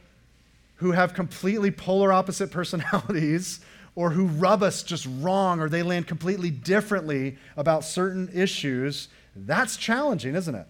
[0.75, 3.59] who have completely polar opposite personalities
[3.95, 9.77] or who rub us just wrong or they land completely differently about certain issues, that's
[9.77, 10.67] challenging, isn't it?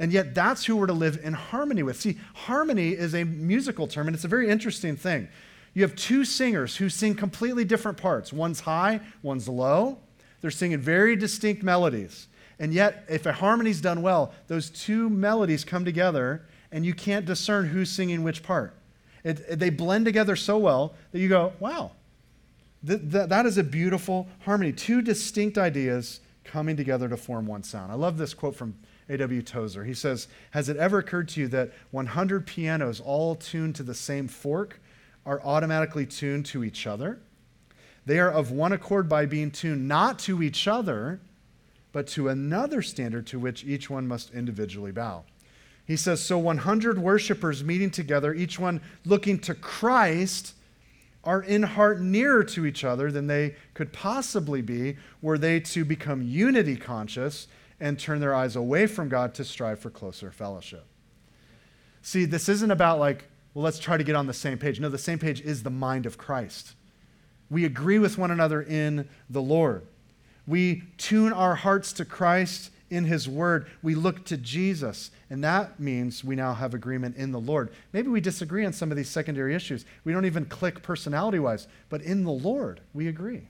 [0.00, 2.00] And yet, that's who we're to live in harmony with.
[2.00, 5.28] See, harmony is a musical term, and it's a very interesting thing.
[5.74, 8.32] You have two singers who sing completely different parts.
[8.32, 9.98] One's high, one's low.
[10.40, 12.28] They're singing very distinct melodies.
[12.58, 17.26] And yet, if a harmony's done well, those two melodies come together, and you can't
[17.26, 18.74] discern who's singing which part.
[19.22, 21.92] It, it, they blend together so well that you go, wow,
[22.86, 24.72] th- th- that is a beautiful harmony.
[24.72, 27.92] Two distinct ideas coming together to form one sound.
[27.92, 28.76] I love this quote from
[29.10, 29.42] A.W.
[29.42, 29.84] Tozer.
[29.84, 33.94] He says, Has it ever occurred to you that 100 pianos all tuned to the
[33.94, 34.80] same fork
[35.26, 37.20] are automatically tuned to each other?
[38.06, 41.20] They are of one accord by being tuned not to each other,
[41.92, 45.24] but to another standard to which each one must individually bow.
[45.86, 50.54] He says, So 100 worshipers meeting together, each one looking to Christ,
[51.24, 55.84] are in heart nearer to each other than they could possibly be were they to
[55.84, 57.46] become unity conscious
[57.80, 60.84] and turn their eyes away from God to strive for closer fellowship.
[62.02, 64.78] See, this isn't about like, well, let's try to get on the same page.
[64.78, 66.74] No, the same page is the mind of Christ.
[67.50, 69.86] We agree with one another in the Lord.
[70.46, 73.66] We tune our hearts to Christ in His Word.
[73.82, 77.70] We look to Jesus, and that means we now have agreement in the Lord.
[77.92, 79.84] Maybe we disagree on some of these secondary issues.
[80.04, 83.48] We don't even click personality wise, but in the Lord, we agree.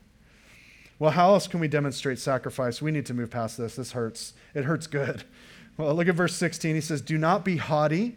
[1.01, 2.83] Well, how else can we demonstrate sacrifice?
[2.83, 3.75] We need to move past this.
[3.75, 4.35] This hurts.
[4.55, 5.25] It hurts good.
[5.77, 6.75] Well, look at verse 16.
[6.75, 8.17] He says, Do not be haughty,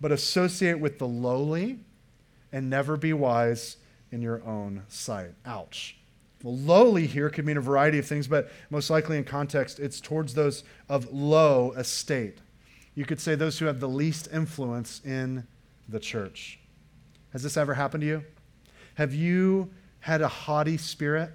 [0.00, 1.80] but associate with the lowly,
[2.50, 3.76] and never be wise
[4.10, 5.32] in your own sight.
[5.44, 5.98] Ouch.
[6.42, 10.00] Well, lowly here could mean a variety of things, but most likely in context, it's
[10.00, 12.38] towards those of low estate.
[12.94, 15.46] You could say those who have the least influence in
[15.90, 16.58] the church.
[17.34, 18.24] Has this ever happened to you?
[18.94, 19.68] Have you
[20.00, 21.32] had a haughty spirit?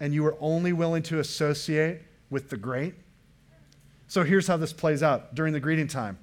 [0.00, 2.94] And you were only willing to associate with the great.
[4.08, 6.18] So here's how this plays out during the greeting time.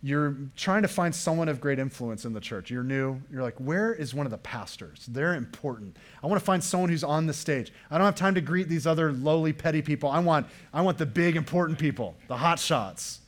[0.00, 2.70] You're trying to find someone of great influence in the church.
[2.70, 3.20] You're new.
[3.32, 5.06] You're like, where is one of the pastors?
[5.06, 5.96] They're important.
[6.22, 7.72] I want to find someone who's on the stage.
[7.90, 10.08] I don't have time to greet these other lowly, petty people.
[10.08, 13.20] I want, I want the big, important people, the hot shots.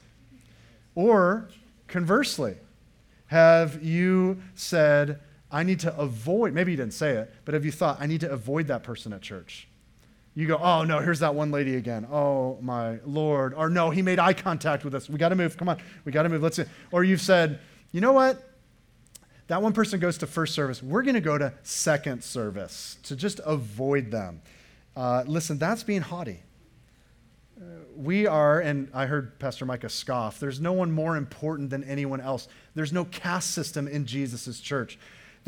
[0.94, 1.48] Or
[1.88, 2.56] conversely,
[3.26, 5.20] have you said,
[5.52, 8.20] I need to avoid, maybe you didn't say it, but have you thought, I need
[8.20, 9.66] to avoid that person at church?
[10.34, 12.06] You go, oh no, here's that one lady again.
[12.10, 13.52] Oh my Lord.
[13.52, 15.08] Or no, he made eye contact with us.
[15.08, 15.56] We got to move.
[15.56, 15.78] Come on.
[16.04, 16.42] We got to move.
[16.42, 16.64] Let's see.
[16.92, 17.58] Or you've said,
[17.90, 18.40] you know what?
[19.48, 20.80] That one person goes to first service.
[20.80, 24.42] We're going to go to second service to just avoid them.
[24.94, 26.44] Uh, listen, that's being haughty.
[27.60, 27.64] Uh,
[27.96, 32.20] we are, and I heard Pastor Micah scoff, there's no one more important than anyone
[32.20, 32.46] else.
[32.76, 34.98] There's no caste system in Jesus' church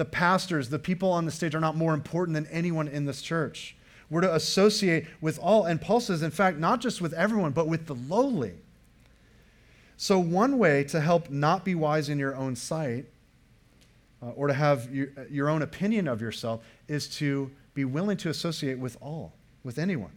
[0.03, 3.23] the pastors, the people on the stage are not more important than anyone in this
[3.23, 3.77] church.
[4.11, 7.69] We're to associate with all, and Paul says, in fact, not just with everyone, but
[7.69, 8.55] with the lowly.
[9.97, 13.07] So, one way to help not be wise in your own sight
[14.21, 18.29] uh, or to have your, your own opinion of yourself is to be willing to
[18.29, 20.11] associate with all, with anyone.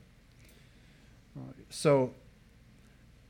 [1.69, 2.11] So,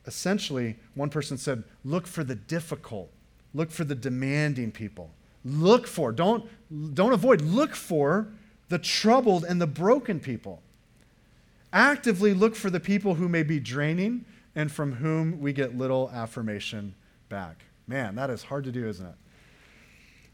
[0.08, 3.12] essentially, one person said, look for the difficult,
[3.54, 5.12] look for the demanding people.
[5.46, 6.50] Look for, don't,
[6.96, 8.28] don't avoid, look for
[8.70, 10.64] the troubled and the broken people.
[11.72, 16.10] Actively look for the people who may be draining and from whom we get little
[16.12, 16.96] affirmation
[17.30, 17.66] back.
[17.88, 19.16] Man, that is hard to do, isn't it?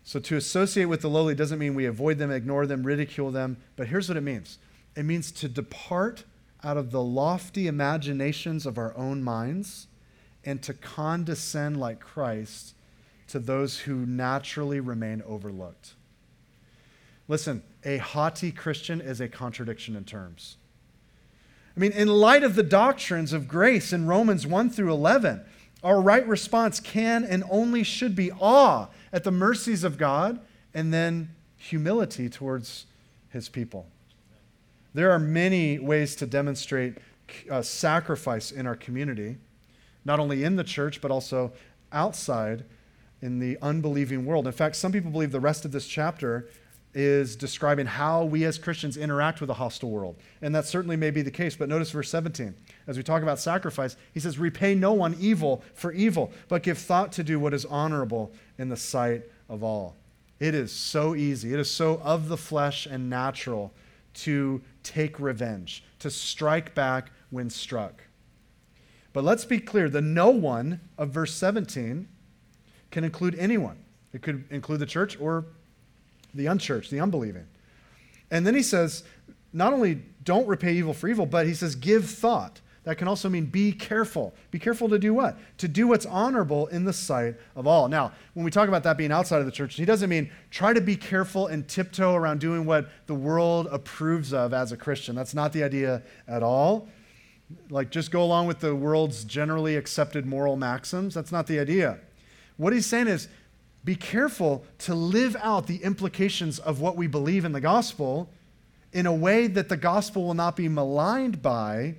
[0.03, 3.57] So, to associate with the lowly doesn't mean we avoid them, ignore them, ridicule them,
[3.75, 4.57] but here's what it means
[4.95, 6.23] it means to depart
[6.63, 9.87] out of the lofty imaginations of our own minds
[10.43, 12.73] and to condescend like Christ
[13.31, 15.93] to those who naturally remain overlooked.
[17.29, 20.57] Listen, a haughty Christian is a contradiction in terms.
[21.75, 25.39] I mean, in light of the doctrines of grace in Romans 1 through 11,
[25.81, 30.41] our right response can and only should be awe at the mercies of God
[30.73, 32.85] and then humility towards
[33.29, 33.87] his people.
[34.93, 36.97] There are many ways to demonstrate
[37.49, 39.37] uh, sacrifice in our community,
[40.03, 41.53] not only in the church, but also
[41.93, 42.65] outside
[43.21, 44.47] in the unbelieving world.
[44.47, 46.47] In fact, some people believe the rest of this chapter
[46.93, 50.17] is describing how we as Christians interact with a hostile world.
[50.41, 51.55] And that certainly may be the case.
[51.55, 52.53] But notice verse 17.
[52.87, 56.77] As we talk about sacrifice, he says, Repay no one evil for evil, but give
[56.77, 59.95] thought to do what is honorable in the sight of all.
[60.39, 61.53] It is so easy.
[61.53, 63.71] It is so of the flesh and natural
[64.13, 68.03] to take revenge, to strike back when struck.
[69.13, 72.07] But let's be clear the no one of verse 17
[72.91, 73.77] can include anyone.
[74.13, 75.45] It could include the church or
[76.33, 77.47] the unchurched, the unbelieving.
[78.29, 79.03] And then he says,
[79.53, 82.61] not only don't repay evil for evil, but he says, give thought.
[82.83, 84.33] That can also mean be careful.
[84.49, 85.37] Be careful to do what?
[85.59, 87.87] To do what's honorable in the sight of all.
[87.87, 90.73] Now, when we talk about that being outside of the church, he doesn't mean try
[90.73, 95.15] to be careful and tiptoe around doing what the world approves of as a Christian.
[95.15, 96.87] That's not the idea at all.
[97.69, 101.13] Like just go along with the world's generally accepted moral maxims.
[101.13, 101.99] That's not the idea.
[102.57, 103.27] What he's saying is
[103.83, 108.29] be careful to live out the implications of what we believe in the gospel
[108.93, 111.95] in a way that the gospel will not be maligned by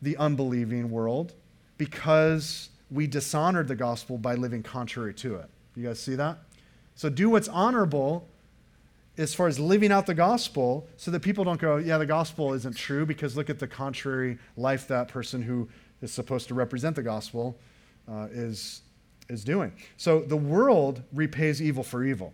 [0.00, 1.34] the unbelieving world
[1.76, 5.48] because we dishonored the gospel by living contrary to it.
[5.74, 6.38] You guys see that?
[6.94, 8.28] So do what's honorable
[9.18, 12.54] as far as living out the gospel so that people don't go, yeah, the gospel
[12.54, 15.68] isn't true because look at the contrary life that person who
[16.00, 17.58] is supposed to represent the gospel
[18.10, 18.82] uh, is,
[19.32, 19.72] is doing.
[19.96, 22.32] So the world repays evil for evil,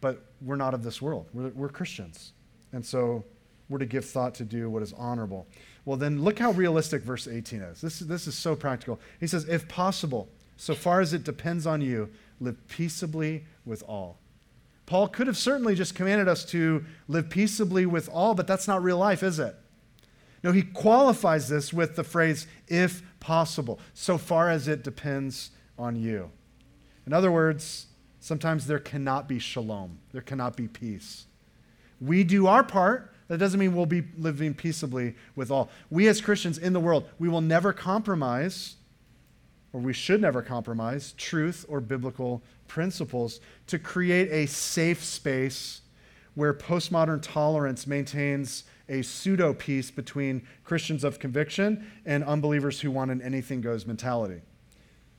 [0.00, 1.28] but we're not of this world.
[1.32, 2.32] We're, we're Christians.
[2.72, 3.24] And so
[3.68, 5.46] we're to give thought to do what is honorable.
[5.84, 7.80] Well, then look how realistic verse 18 is.
[7.80, 9.00] This, this is so practical.
[9.20, 12.10] He says, If possible, so far as it depends on you,
[12.40, 14.18] live peaceably with all.
[14.86, 18.82] Paul could have certainly just commanded us to live peaceably with all, but that's not
[18.82, 19.56] real life, is it?
[20.42, 25.96] No, he qualifies this with the phrase, if possible, so far as it depends on
[25.96, 26.30] you.
[27.06, 27.86] In other words,
[28.20, 31.26] sometimes there cannot be shalom, there cannot be peace.
[32.00, 33.10] We do our part.
[33.28, 35.70] That doesn't mean we'll be living peaceably with all.
[35.88, 38.74] We as Christians in the world, we will never compromise,
[39.72, 45.80] or we should never compromise, truth or biblical principles to create a safe space
[46.34, 53.10] where postmodern tolerance maintains a pseudo peace between Christians of conviction and unbelievers who want
[53.10, 54.42] an anything goes mentality.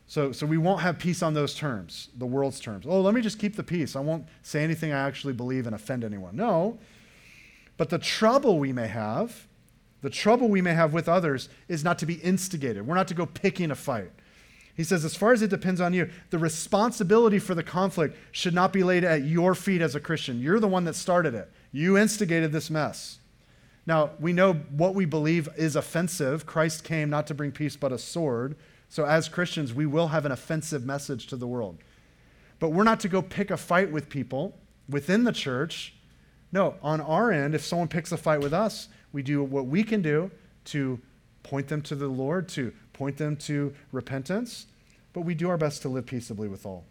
[0.08, 2.86] So, so we won't have peace on those terms, the world's terms.
[2.88, 3.96] Oh, let me just keep the peace.
[3.96, 6.36] I won't say anything I actually believe and offend anyone.
[6.36, 6.78] No.
[7.78, 9.48] But the trouble we may have,
[10.02, 12.86] the trouble we may have with others is not to be instigated.
[12.86, 14.12] We're not to go picking a fight.
[14.76, 18.54] He says, as far as it depends on you, the responsibility for the conflict should
[18.54, 20.40] not be laid at your feet as a Christian.
[20.40, 23.20] You're the one that started it, you instigated this mess.
[23.88, 26.46] Now, we know what we believe is offensive.
[26.46, 28.56] Christ came not to bring peace, but a sword.
[28.90, 31.78] So, as Christians, we will have an offensive message to the world.
[32.60, 34.58] But we're not to go pick a fight with people
[34.88, 35.96] within the church.
[36.52, 39.84] No, on our end, if someone picks a fight with us, we do what we
[39.84, 40.32] can do
[40.66, 41.00] to
[41.44, 44.68] point them to the Lord, to point them to repentance,
[45.14, 46.86] but we do our best to live peaceably with all.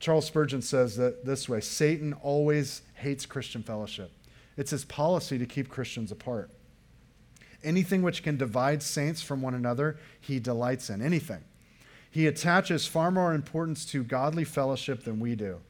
[0.00, 4.10] Charles Spurgeon says that this way Satan always hates Christian fellowship.
[4.56, 6.50] It's his policy to keep Christians apart.
[7.64, 11.00] Anything which can divide saints from one another, he delights in.
[11.02, 11.44] Anything.
[12.10, 15.60] He attaches far more importance to godly fellowship than we do.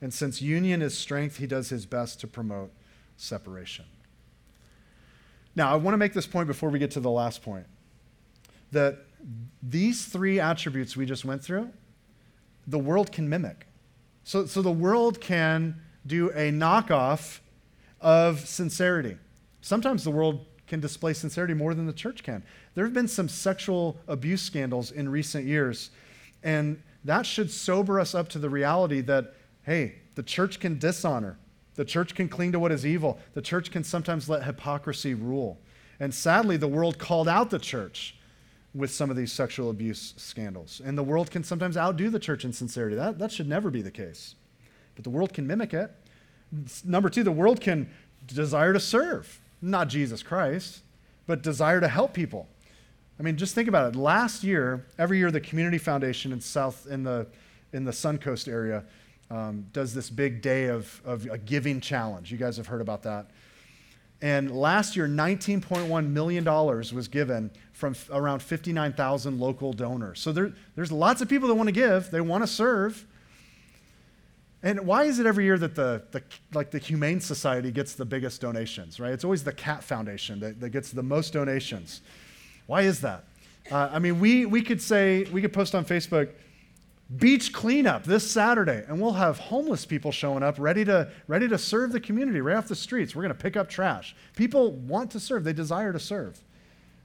[0.00, 2.70] And since union is strength, he does his best to promote
[3.16, 3.84] separation.
[5.56, 7.66] Now, I want to make this point before we get to the last point
[8.72, 8.98] that
[9.62, 11.70] these three attributes we just went through,
[12.66, 13.66] the world can mimic.
[14.24, 17.40] So, so the world can do a knockoff
[18.00, 19.16] of sincerity.
[19.60, 22.42] Sometimes the world can display sincerity more than the church can.
[22.74, 25.90] There have been some sexual abuse scandals in recent years,
[26.42, 31.36] and that should sober us up to the reality that, hey, the church can dishonor.
[31.74, 33.18] The church can cling to what is evil.
[33.34, 35.58] The church can sometimes let hypocrisy rule.
[35.98, 38.16] And sadly, the world called out the church
[38.72, 40.80] with some of these sexual abuse scandals.
[40.84, 42.96] And the world can sometimes outdo the church in sincerity.
[42.96, 44.36] That, that should never be the case.
[44.94, 45.90] But the world can mimic it.
[46.84, 47.90] Number two, the world can
[48.26, 50.82] desire to serve, not Jesus Christ,
[51.26, 52.48] but desire to help people.
[53.18, 53.98] I mean, just think about it.
[53.98, 57.26] Last year, every year, the Community Foundation in South in the
[57.72, 58.84] in the Suncoast area
[59.30, 62.32] um, does this big day of, of a giving challenge.
[62.32, 63.30] You guys have heard about that.
[64.22, 70.20] And last year, $19.1 million was given from f- around 59,000 local donors.
[70.20, 73.06] So there, there's lots of people that want to give, they want to serve.
[74.62, 78.04] And why is it every year that the, the, like the Humane Society gets the
[78.04, 79.12] biggest donations, right?
[79.12, 82.02] It's always the Cat Foundation that, that gets the most donations.
[82.66, 83.24] Why is that?
[83.70, 86.30] Uh, I mean, we, we could say, we could post on Facebook,
[87.16, 91.56] beach cleanup this Saturday, and we'll have homeless people showing up ready to, ready to
[91.56, 93.16] serve the community right off the streets.
[93.16, 94.14] We're going to pick up trash.
[94.36, 96.38] People want to serve, they desire to serve.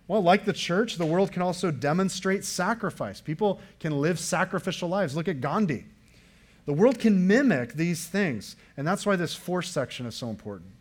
[0.07, 3.21] Well, like the church, the world can also demonstrate sacrifice.
[3.21, 5.15] People can live sacrificial lives.
[5.15, 5.85] Look at Gandhi.
[6.65, 8.55] The world can mimic these things.
[8.75, 10.71] And that's why this fourth section is so important.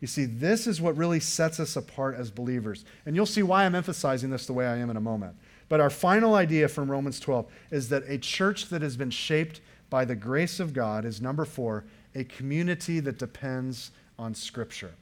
[0.00, 2.84] You see, this is what really sets us apart as believers.
[3.06, 5.36] And you'll see why I'm emphasizing this the way I am in a moment.
[5.68, 9.60] But our final idea from Romans 12 is that a church that has been shaped
[9.88, 14.92] by the grace of God is number four, a community that depends on Scripture.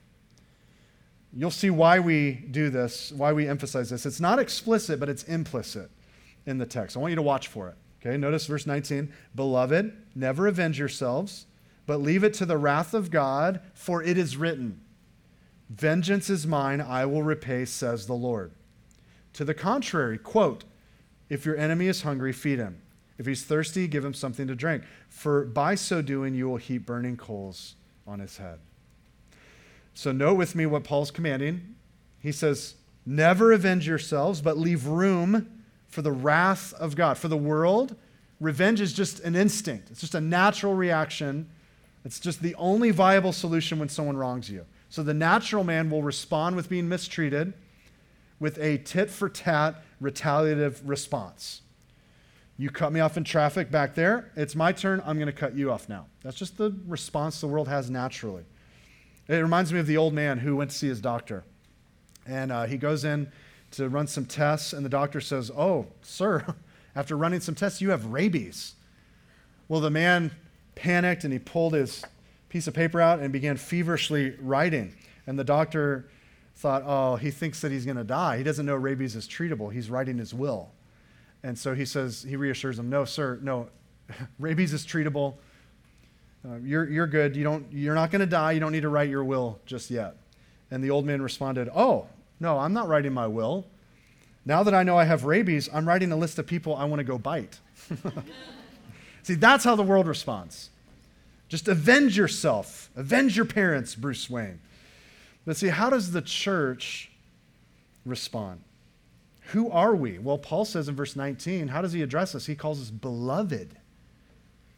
[1.33, 4.05] You'll see why we do this, why we emphasize this.
[4.05, 5.89] It's not explicit, but it's implicit
[6.45, 6.95] in the text.
[6.95, 7.75] I want you to watch for it.
[8.03, 9.13] Okay, notice verse 19.
[9.35, 11.45] Beloved, never avenge yourselves,
[11.85, 14.81] but leave it to the wrath of God, for it is written.
[15.69, 18.51] Vengeance is mine, I will repay, says the Lord.
[19.33, 20.63] To the contrary, quote,
[21.29, 22.81] if your enemy is hungry, feed him.
[23.17, 24.83] If he's thirsty, give him something to drink.
[25.07, 27.75] For by so doing, you will heap burning coals
[28.05, 28.59] on his head.
[29.93, 31.75] So, note with me what Paul's commanding.
[32.19, 32.75] He says,
[33.05, 35.60] Never avenge yourselves, but leave room
[35.91, 37.17] for the wrath of God.
[37.17, 37.95] For the world,
[38.39, 41.49] revenge is just an instinct, it's just a natural reaction.
[42.03, 44.65] It's just the only viable solution when someone wrongs you.
[44.89, 47.53] So the natural man will respond with being mistreated
[48.39, 51.61] with a tit for tat retaliative response.
[52.57, 54.31] You cut me off in traffic back there.
[54.35, 55.01] It's my turn.
[55.05, 56.07] I'm going to cut you off now.
[56.23, 58.43] That's just the response the world has naturally.
[59.27, 61.43] It reminds me of the old man who went to see his doctor.
[62.25, 63.31] And uh, he goes in
[63.71, 66.55] to run some tests, and the doctor says, Oh, sir,
[66.95, 68.75] after running some tests, you have rabies.
[69.67, 70.31] Well, the man
[70.75, 72.03] panicked and he pulled his
[72.49, 74.93] piece of paper out and began feverishly writing.
[75.25, 76.09] And the doctor
[76.55, 78.37] thought, oh, he thinks that he's going to die.
[78.37, 79.71] He doesn't know rabies is treatable.
[79.71, 80.69] He's writing his will.
[81.43, 83.69] And so he says, he reassures him, no, sir, no,
[84.39, 85.35] rabies is treatable.
[86.45, 87.35] Uh, you're, you're good.
[87.35, 88.51] You don't, you're not going to die.
[88.51, 90.17] You don't need to write your will just yet.
[90.69, 92.07] And the old man responded, oh,
[92.41, 93.67] no, I'm not writing my will.
[94.45, 96.99] Now that I know I have rabies, I'm writing a list of people I want
[96.99, 97.59] to go bite.
[99.23, 100.71] See, that's how the world responds.
[101.47, 102.89] Just avenge yourself.
[102.95, 104.59] Avenge your parents, Bruce Wayne.
[105.45, 107.11] But see, how does the church
[108.05, 108.61] respond?
[109.51, 110.17] Who are we?
[110.17, 112.45] Well, Paul says in verse 19, how does he address us?
[112.45, 113.75] He calls us beloved.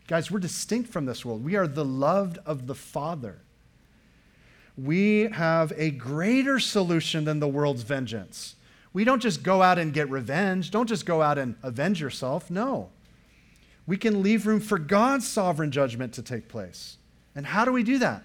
[0.07, 1.45] Guys, we're distinct from this world.
[1.45, 3.42] We are the loved of the Father.
[4.77, 8.55] We have a greater solution than the world's vengeance.
[8.91, 10.71] We don't just go out and get revenge.
[10.71, 12.49] Don't just go out and avenge yourself.
[12.49, 12.89] No
[13.85, 16.97] we can leave room for God's sovereign judgment to take place.
[17.35, 18.23] And how do we do that?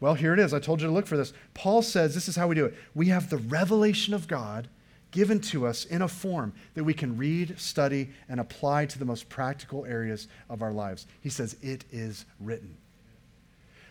[0.00, 0.54] Well, here it is.
[0.54, 1.32] I told you to look for this.
[1.54, 2.74] Paul says this is how we do it.
[2.94, 4.68] We have the revelation of God
[5.10, 9.04] given to us in a form that we can read, study, and apply to the
[9.04, 11.06] most practical areas of our lives.
[11.20, 12.76] He says, It is written.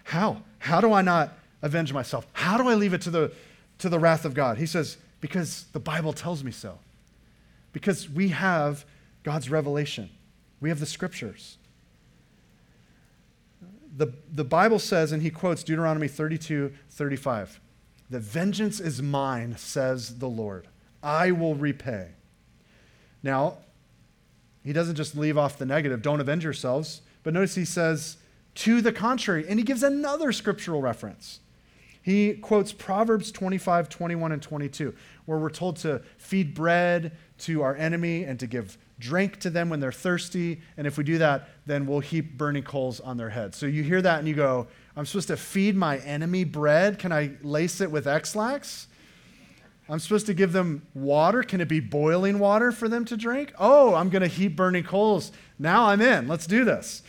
[0.03, 0.41] How?
[0.59, 2.27] How do I not avenge myself?
[2.33, 3.31] How do I leave it to the,
[3.79, 4.57] to the wrath of God?
[4.57, 6.79] He says, Because the Bible tells me so.
[7.73, 8.85] Because we have
[9.23, 10.09] God's revelation.
[10.59, 11.57] We have the scriptures.
[13.95, 17.59] The, the Bible says, and he quotes Deuteronomy 32 35,
[18.09, 20.67] the vengeance is mine, says the Lord.
[21.03, 22.09] I will repay.
[23.21, 23.57] Now,
[24.63, 28.17] he doesn't just leave off the negative, don't avenge yourselves, but notice he says,
[28.55, 31.39] to the contrary, and he gives another scriptural reference.
[32.01, 34.93] He quotes Proverbs 25, 21, and 22,
[35.25, 39.69] where we're told to feed bread to our enemy and to give drink to them
[39.69, 40.61] when they're thirsty.
[40.77, 43.57] And if we do that, then we'll heap burning coals on their heads.
[43.57, 46.99] So you hear that and you go, I'm supposed to feed my enemy bread.
[46.99, 48.87] Can I lace it with Ex-Lax?
[49.87, 51.41] I'm supposed to give them water.
[51.41, 53.53] Can it be boiling water for them to drink?
[53.57, 55.31] Oh, I'm going to heap burning coals.
[55.57, 56.27] Now I'm in.
[56.27, 57.01] Let's do this.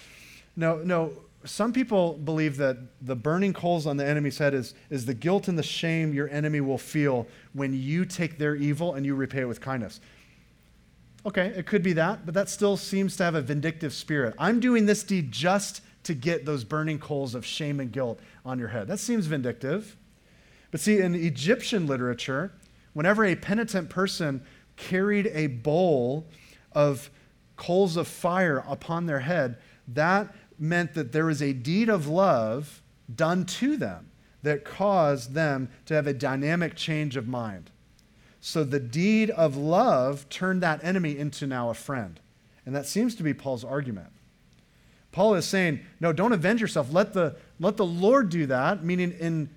[0.57, 1.13] No, no.
[1.45, 5.49] Some people believe that the burning coals on the enemy's head is, is the guilt
[5.49, 9.41] and the shame your enemy will feel when you take their evil and you repay
[9.41, 10.01] it with kindness.
[11.25, 14.35] Okay, it could be that, but that still seems to have a vindictive spirit.
[14.39, 18.59] I'm doing this deed just to get those burning coals of shame and guilt on
[18.59, 18.87] your head.
[18.87, 19.97] That seems vindictive.
[20.71, 22.53] But see, in Egyptian literature,
[22.93, 24.43] whenever a penitent person
[24.77, 26.27] carried a bowl
[26.73, 27.11] of
[27.57, 32.83] coals of fire upon their head, that meant that there was a deed of love
[33.13, 34.11] done to them
[34.43, 37.71] that caused them to have a dynamic change of mind.
[38.41, 42.21] So the deed of love turned that enemy into now a friend.
[42.65, 44.09] And that seems to be Paul's argument.
[45.13, 46.93] Paul is saying, no, don't avenge yourself.
[46.93, 49.51] Let the, let the Lord do that, meaning in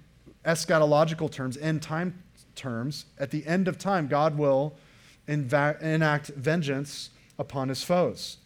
[0.44, 2.22] eschatological terms, end time
[2.56, 3.06] terms.
[3.20, 4.76] At the end of time, God will
[5.28, 8.38] enact vengeance upon his foes.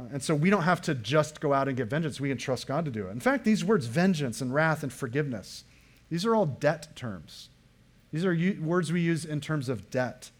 [0.00, 2.20] Uh, and so we don't have to just go out and get vengeance.
[2.20, 3.10] We can trust God to do it.
[3.10, 5.64] In fact, these words, vengeance and wrath and forgiveness,
[6.08, 7.50] these are all debt terms.
[8.12, 10.30] These are u- words we use in terms of debt.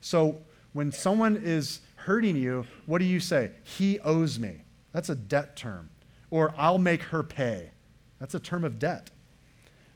[0.00, 0.42] So
[0.72, 3.52] when someone is hurting you, what do you say?
[3.62, 4.62] He owes me.
[4.92, 5.90] That's a debt term.
[6.30, 7.70] Or I'll make her pay.
[8.18, 9.10] That's a term of debt.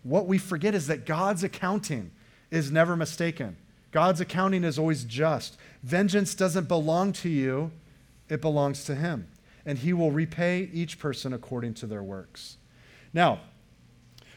[0.02, 2.10] What we forget is that God's accounting
[2.50, 3.56] is never mistaken.
[3.92, 5.58] God's accounting is always just.
[5.82, 7.72] Vengeance doesn't belong to you,
[8.30, 9.28] it belongs to Him.
[9.66, 12.56] And He will repay each person according to their works.
[13.12, 13.40] Now,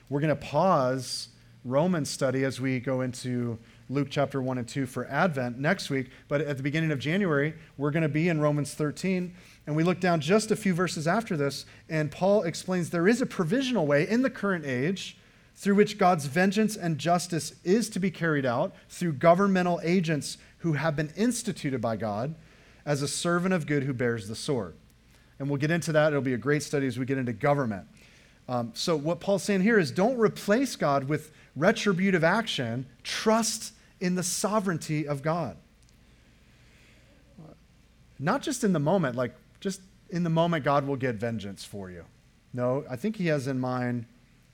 [0.10, 1.30] we're going to pause
[1.64, 3.58] Romans study as we go into
[3.90, 6.10] Luke chapter 1 and 2 for Advent next week.
[6.28, 9.34] But at the beginning of January, we're going to be in Romans 13.
[9.66, 13.22] And we look down just a few verses after this, and Paul explains there is
[13.22, 15.18] a provisional way in the current age
[15.56, 20.74] through which God's vengeance and justice is to be carried out through governmental agents who
[20.74, 22.36] have been instituted by God
[22.86, 24.76] as a servant of good who bears the sword.
[25.40, 26.14] And we'll get into that.
[26.14, 27.88] It'll be a great study as we get into government.
[28.48, 34.16] Um, so, what Paul's saying here is don't replace God with retributive action, trust in
[34.16, 35.58] the sovereignty of God.
[38.20, 41.90] Not just in the moment, like just in the moment, God will get vengeance for
[41.90, 42.06] you.
[42.54, 44.06] No, I think he has in mind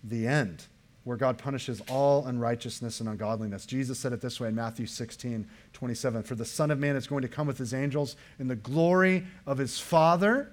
[0.04, 0.66] the end
[1.04, 3.66] where God punishes all unrighteousness and ungodliness.
[3.66, 7.08] Jesus said it this way in Matthew 16, 27 For the Son of Man is
[7.08, 10.52] going to come with his angels in the glory of his Father,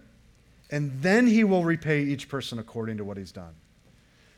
[0.70, 3.54] and then he will repay each person according to what he's done.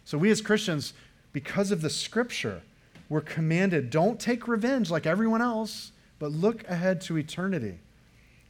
[0.04, 0.94] So, we as Christians,
[1.32, 2.62] because of the scripture,
[3.08, 7.80] we're commanded don't take revenge like everyone else, but look ahead to eternity.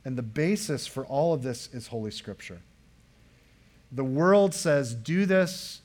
[0.05, 2.63] And the basis for all of this is Holy Scripture.
[3.93, 5.83] The world says, do this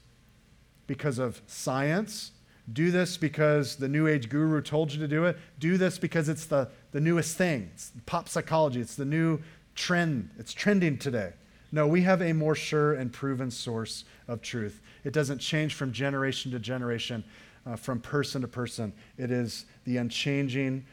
[0.87, 2.31] because of science.
[2.71, 5.37] Do this because the New Age guru told you to do it.
[5.59, 7.69] Do this because it's the, the newest thing.
[7.73, 8.79] It's pop psychology.
[8.79, 9.39] It's the new
[9.75, 10.29] trend.
[10.37, 11.33] It's trending today.
[11.71, 14.79] No, we have a more sure and proven source of truth.
[15.03, 17.23] It doesn't change from generation to generation,
[17.65, 18.93] uh, from person to person.
[19.17, 20.85] It is the unchanging,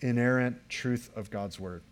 [0.00, 1.82] inerrant truth of God's word.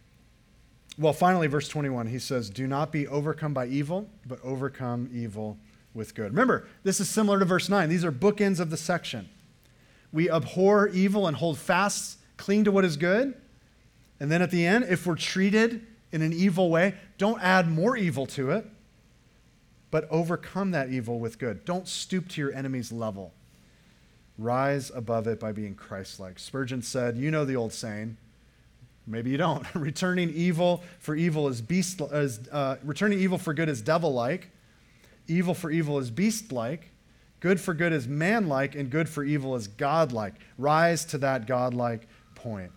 [0.99, 5.57] Well, finally, verse 21, he says, Do not be overcome by evil, but overcome evil
[5.95, 6.31] with good.
[6.31, 7.89] Remember, this is similar to verse 9.
[7.89, 9.29] These are bookends of the section.
[10.13, 13.35] We abhor evil and hold fast, cling to what is good.
[14.21, 17.97] And then at the end, if we're treated in an evil way, don't add more
[17.97, 18.67] evil to it,
[19.91, 21.65] but overcome that evil with good.
[21.65, 23.33] Don't stoop to your enemy's level.
[24.39, 26.39] Rise above it by being Christ like.
[26.39, 28.17] Spurgeon said, You know the old saying.
[29.07, 29.67] Maybe you don't.
[29.75, 34.51] returning evil for evil is beast, as, uh, returning evil for good is devil like.
[35.29, 36.91] Evil for evil is beast like.
[37.41, 40.35] Good for good is man like, and good for evil is God like.
[40.57, 42.73] Rise to that God like point.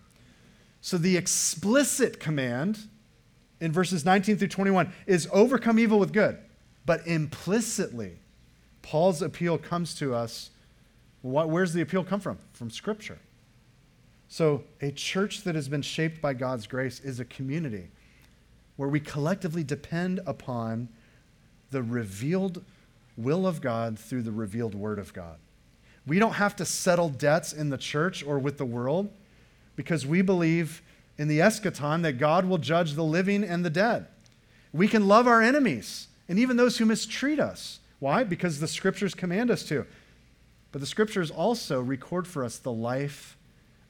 [0.81, 2.79] So the explicit command
[3.59, 6.37] in verses 19 through 21 is overcome evil with good.
[6.85, 8.19] But implicitly,
[8.81, 10.49] Paul's appeal comes to us.
[11.21, 12.39] What, where's the appeal come from?
[12.53, 13.19] From Scripture.
[14.27, 17.89] So, a church that has been shaped by God's grace is a community
[18.77, 20.87] where we collectively depend upon
[21.71, 22.63] the revealed
[23.17, 25.37] will of God through the revealed word of God.
[26.05, 29.09] We don't have to settle debts in the church or with the world
[29.75, 30.81] because we believe
[31.17, 34.07] in the eschaton that God will judge the living and the dead.
[34.73, 37.79] We can love our enemies and even those who mistreat us.
[37.99, 38.23] Why?
[38.23, 39.85] Because the scriptures command us to.
[40.71, 43.37] But the scriptures also record for us the life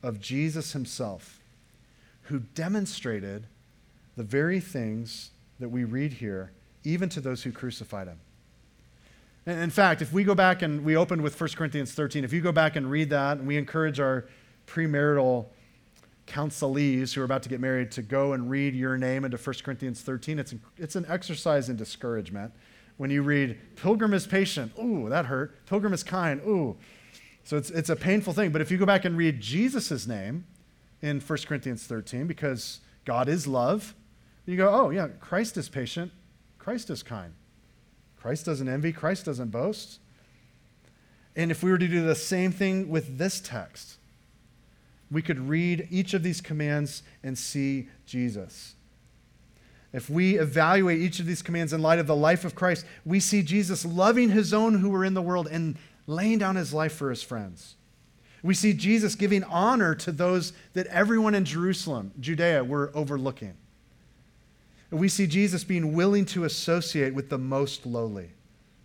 [0.04, 1.40] of Jesus himself,
[2.24, 3.46] who demonstrated
[4.18, 5.30] the very things
[5.60, 6.52] that we read here
[6.84, 8.20] even to those who crucified him.
[9.46, 12.42] In fact, if we go back and we opened with 1 Corinthians 13, if you
[12.42, 14.26] go back and read that, and we encourage our
[14.68, 15.48] premarital
[16.28, 19.56] counselees who are about to get married to go and read your name into 1
[19.64, 22.54] Corinthians 13, it's, it's an exercise in discouragement.
[22.98, 25.66] When you read, Pilgrim is patient, ooh, that hurt.
[25.66, 26.78] Pilgrim is kind, ooh.
[27.44, 28.52] So it's, it's a painful thing.
[28.52, 30.46] But if you go back and read Jesus' name
[31.02, 33.96] in 1 Corinthians 13, because God is love,
[34.46, 36.12] you go, oh, yeah, Christ is patient.
[36.62, 37.34] Christ is kind.
[38.18, 40.00] Christ doesn't envy, Christ doesn't boast.
[41.36, 43.98] And if we were to do the same thing with this text,
[45.10, 48.76] we could read each of these commands and see Jesus.
[49.92, 53.20] If we evaluate each of these commands in light of the life of Christ, we
[53.20, 56.94] see Jesus loving his own who were in the world and laying down his life
[56.94, 57.76] for his friends.
[58.44, 63.56] We see Jesus giving honor to those that everyone in Jerusalem, Judea, were overlooking.
[64.92, 68.32] And we see Jesus being willing to associate with the most lowly,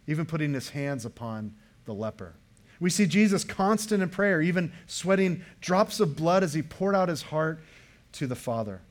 [0.06, 1.54] even putting his hands upon
[1.84, 2.34] the leper.
[2.78, 7.08] We see Jesus constant in prayer, even sweating drops of blood as he poured out
[7.08, 7.60] his heart
[8.12, 8.82] to the Father.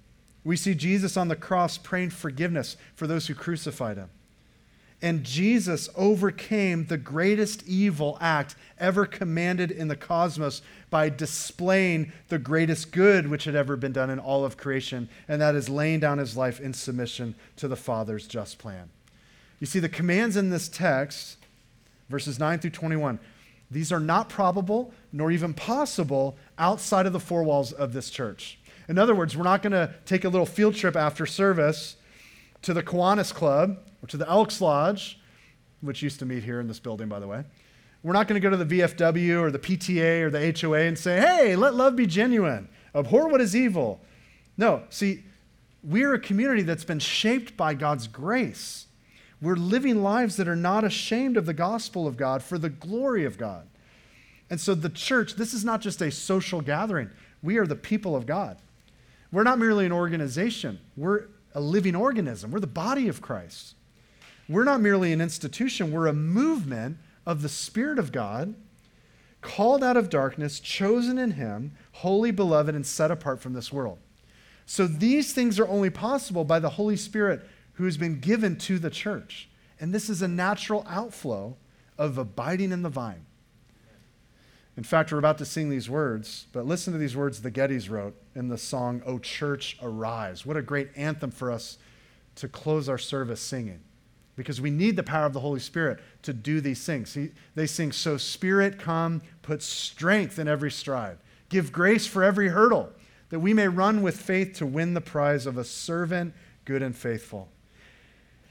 [0.43, 4.09] We see Jesus on the cross praying forgiveness for those who crucified him.
[5.01, 12.39] And Jesus overcame the greatest evil act ever commanded in the cosmos by displaying the
[12.39, 15.99] greatest good which had ever been done in all of creation, and that is laying
[15.99, 18.89] down his life in submission to the Father's just plan.
[19.59, 21.37] You see, the commands in this text,
[22.09, 23.19] verses 9 through 21,
[23.71, 28.59] these are not probable nor even possible outside of the four walls of this church.
[28.87, 31.95] In other words, we're not going to take a little field trip after service
[32.61, 35.19] to the Kiwanis Club or to the Elks Lodge,
[35.81, 37.43] which used to meet here in this building, by the way.
[38.03, 40.97] We're not going to go to the VFW or the PTA or the HOA and
[40.97, 43.99] say, hey, let love be genuine, abhor what is evil.
[44.57, 45.23] No, see,
[45.83, 48.85] we're a community that's been shaped by God's grace.
[49.41, 53.25] We're living lives that are not ashamed of the gospel of God for the glory
[53.25, 53.67] of God.
[54.51, 57.09] And so the church, this is not just a social gathering.
[57.41, 58.57] We are the people of God.
[59.31, 61.25] We're not merely an organization, we're
[61.55, 62.51] a living organism.
[62.51, 63.74] We're the body of Christ.
[64.47, 68.53] We're not merely an institution, we're a movement of the Spirit of God,
[69.41, 73.97] called out of darkness, chosen in Him, holy, beloved, and set apart from this world.
[74.65, 78.79] So these things are only possible by the Holy Spirit who has been given to
[78.79, 79.49] the church.
[79.79, 81.57] And this is a natural outflow
[81.97, 83.25] of abiding in the vine.
[84.77, 87.89] In fact, we're about to sing these words, but listen to these words the Gettys
[87.89, 90.45] wrote in the song, O Church, Arise.
[90.45, 91.77] What a great anthem for us
[92.35, 93.79] to close our service singing,
[94.35, 97.13] because we need the power of the Holy Spirit to do these things.
[97.13, 101.17] He, they sing, So, Spirit, come, put strength in every stride,
[101.49, 102.91] give grace for every hurdle,
[103.29, 106.33] that we may run with faith to win the prize of a servant,
[106.65, 107.49] good and faithful.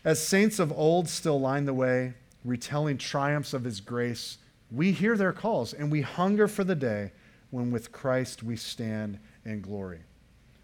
[0.04, 2.14] As saints of old still line the way,
[2.44, 4.38] retelling triumphs of his grace,
[4.70, 7.12] we hear their calls and we hunger for the day
[7.50, 10.00] when with Christ we stand in glory.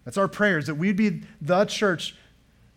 [0.04, 2.16] That's our prayers that we'd be the church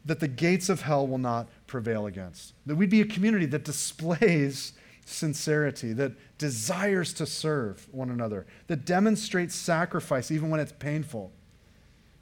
[0.06, 2.54] that the gates of hell will not prevail against.
[2.68, 4.74] That we'd be a community that displays
[5.06, 11.32] sincerity, that desires to serve one another, that demonstrates sacrifice even when it's painful,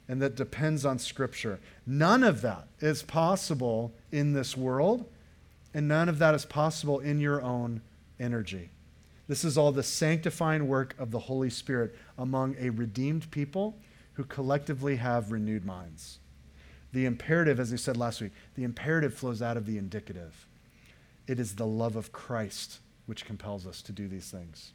[0.08, 1.60] and that depends on Scripture.
[1.86, 5.04] None of that is possible in this world,
[5.74, 7.82] and none of that is possible in your own
[8.18, 8.70] energy.
[9.28, 13.76] This is all the sanctifying work of the Holy Spirit among a redeemed people
[14.14, 16.20] who collectively have renewed minds.
[16.92, 20.46] The imperative, as I said last week, the imperative flows out of the indicative.
[21.26, 24.72] It is the love of Christ which compels us to do these things.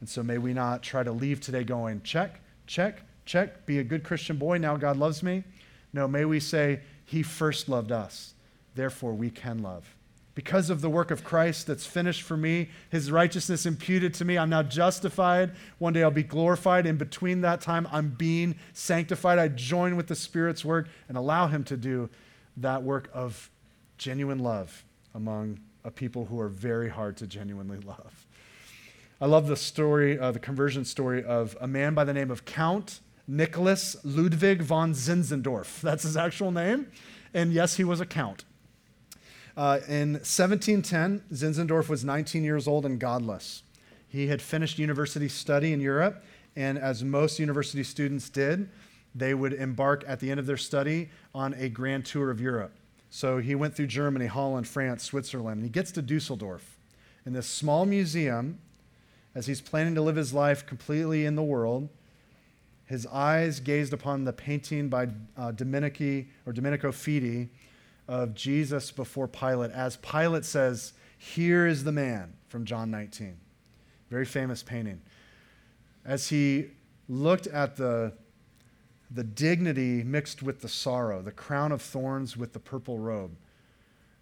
[0.00, 3.84] And so may we not try to leave today going, check, check, check, be a
[3.84, 5.44] good Christian boy, now God loves me.
[5.92, 8.34] No, may we say, He first loved us,
[8.74, 9.94] therefore we can love
[10.38, 14.38] because of the work of Christ that's finished for me, his righteousness imputed to me.
[14.38, 15.50] I'm now justified.
[15.78, 16.86] One day I'll be glorified.
[16.86, 19.40] In between that time, I'm being sanctified.
[19.40, 22.08] I join with the Spirit's work and allow him to do
[22.56, 23.50] that work of
[23.96, 28.24] genuine love among a people who are very hard to genuinely love.
[29.20, 32.44] I love the story, uh, the conversion story of a man by the name of
[32.44, 35.80] Count Nicholas Ludwig von Zinzendorf.
[35.80, 36.86] That's his actual name.
[37.34, 38.44] And yes, he was a count.
[39.58, 43.64] Uh, in 1710, Zinzendorf was 19 years old and godless.
[44.06, 46.22] He had finished university study in Europe,
[46.54, 48.68] and as most university students did,
[49.16, 52.70] they would embark at the end of their study on a grand tour of Europe.
[53.10, 56.78] So he went through Germany, Holland, France, Switzerland, and he gets to Dusseldorf.
[57.26, 58.60] In this small museum,
[59.34, 61.88] as he's planning to live his life completely in the world,
[62.84, 67.48] his eyes gazed upon the painting by uh, or Domenico Fetti
[68.08, 73.36] of Jesus before Pilate as Pilate says, Here is the man from John 19.
[74.10, 75.02] Very famous painting.
[76.04, 76.68] As he
[77.08, 78.14] looked at the,
[79.10, 83.36] the dignity mixed with the sorrow, the crown of thorns with the purple robe,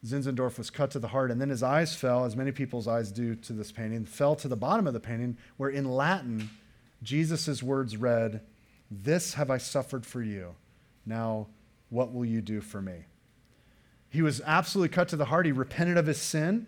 [0.05, 3.11] Zinzendorf was cut to the heart, and then his eyes fell, as many people's eyes
[3.11, 6.51] do to this painting, fell to the bottom of the painting, where in Latin,
[7.03, 8.43] Jesus' words read,
[8.91, 10.55] This have I suffered for you.
[11.05, 11.49] Now,
[11.89, 13.05] what will you do for me?
[14.17, 15.45] He was absolutely cut to the heart.
[15.45, 16.67] He repented of his sin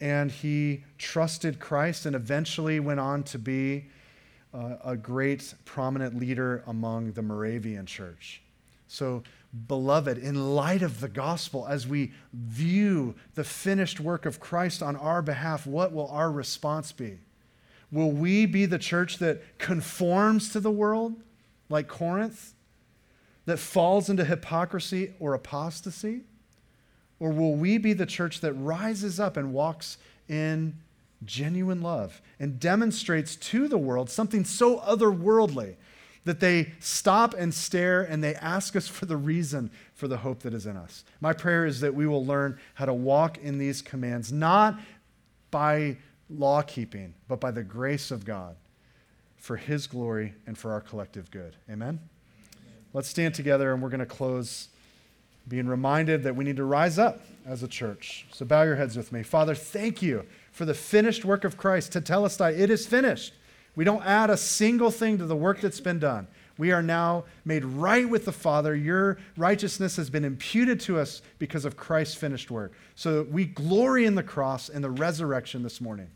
[0.00, 3.90] and he trusted Christ and eventually went on to be
[4.54, 8.40] uh, a great prominent leader among the Moravian church.
[8.86, 9.24] So,
[9.66, 14.96] beloved, in light of the gospel, as we view the finished work of Christ on
[14.96, 17.18] our behalf, what will our response be?
[17.92, 21.14] Will we be the church that conforms to the world,
[21.68, 22.54] like Corinth,
[23.44, 26.22] that falls into hypocrisy or apostasy?
[27.20, 29.98] Or will we be the church that rises up and walks
[30.28, 30.76] in
[31.24, 35.76] genuine love and demonstrates to the world something so otherworldly
[36.24, 40.40] that they stop and stare and they ask us for the reason for the hope
[40.40, 41.04] that is in us.
[41.20, 44.78] My prayer is that we will learn how to walk in these commands, not
[45.50, 45.96] by
[46.28, 48.56] law keeping, but by the grace of God
[49.38, 51.56] for His glory and for our collective good.
[51.70, 52.00] Amen?
[52.92, 54.68] Let's stand together and we're going to close
[55.48, 58.26] being reminded that we need to rise up as a church.
[58.32, 59.22] So bow your heads with me.
[59.22, 61.92] Father, thank you for the finished work of Christ.
[61.92, 63.34] to tell us, Tetelestai, it is finished.
[63.74, 66.26] We don't add a single thing to the work that's been done.
[66.58, 68.74] We are now made right with the Father.
[68.74, 72.72] Your righteousness has been imputed to us because of Christ's finished work.
[72.96, 76.08] So we glory in the cross and the resurrection this morning.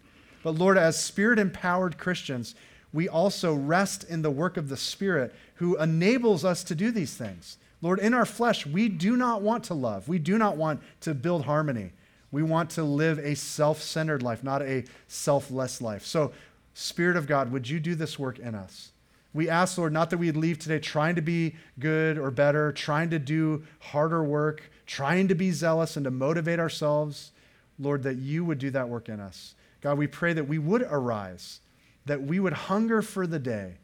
[0.42, 2.56] But Lord, as spirit empowered Christians,
[2.92, 7.14] we also rest in the work of the Spirit who enables us to do these
[7.14, 7.56] things.
[7.82, 10.08] Lord, in our flesh, we do not want to love.
[10.08, 11.92] We do not want to build harmony.
[12.30, 16.06] We want to live a self centered life, not a selfless life.
[16.06, 16.32] So,
[16.74, 18.92] Spirit of God, would you do this work in us?
[19.34, 22.72] We ask, Lord, not that we would leave today trying to be good or better,
[22.72, 27.32] trying to do harder work, trying to be zealous and to motivate ourselves.
[27.78, 29.54] Lord, that you would do that work in us.
[29.80, 31.60] God, we pray that we would arise,
[32.06, 33.74] that we would hunger for the day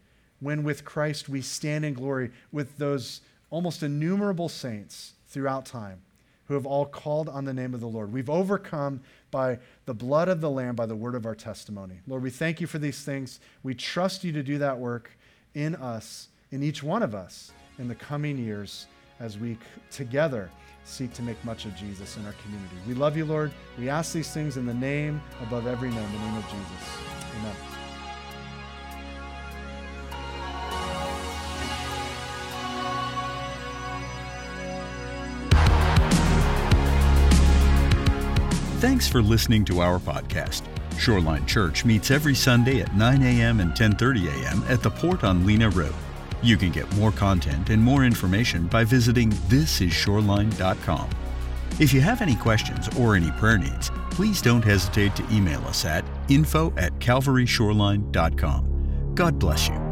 [0.41, 6.01] when with Christ we stand in glory with those almost innumerable saints throughout time
[6.47, 8.13] who have all called on the name of the Lord.
[8.13, 12.01] We've overcome by the blood of the Lamb, by the word of our testimony.
[12.07, 13.39] Lord, we thank you for these things.
[13.63, 15.11] We trust you to do that work
[15.55, 18.87] in us, in each one of us, in the coming years
[19.21, 19.59] as we
[19.91, 20.51] together
[20.85, 22.77] seek to make much of Jesus in our community.
[22.87, 23.53] We love you, Lord.
[23.79, 26.99] We ask these things in the name above every name, the name of Jesus.
[27.41, 27.78] Amen.
[38.81, 40.63] Thanks for listening to our podcast.
[40.99, 43.59] Shoreline Church meets every Sunday at 9 a.m.
[43.59, 44.63] and 10:30 a.m.
[44.69, 45.95] at the Port on Lena Road.
[46.43, 51.11] You can get more content and more information by visiting thisisshoreline.com.
[51.81, 55.85] If you have any questions or any prayer needs, please don't hesitate to email us
[55.85, 59.15] at info at calvaryshoreline.com.
[59.17, 59.88] God bless you.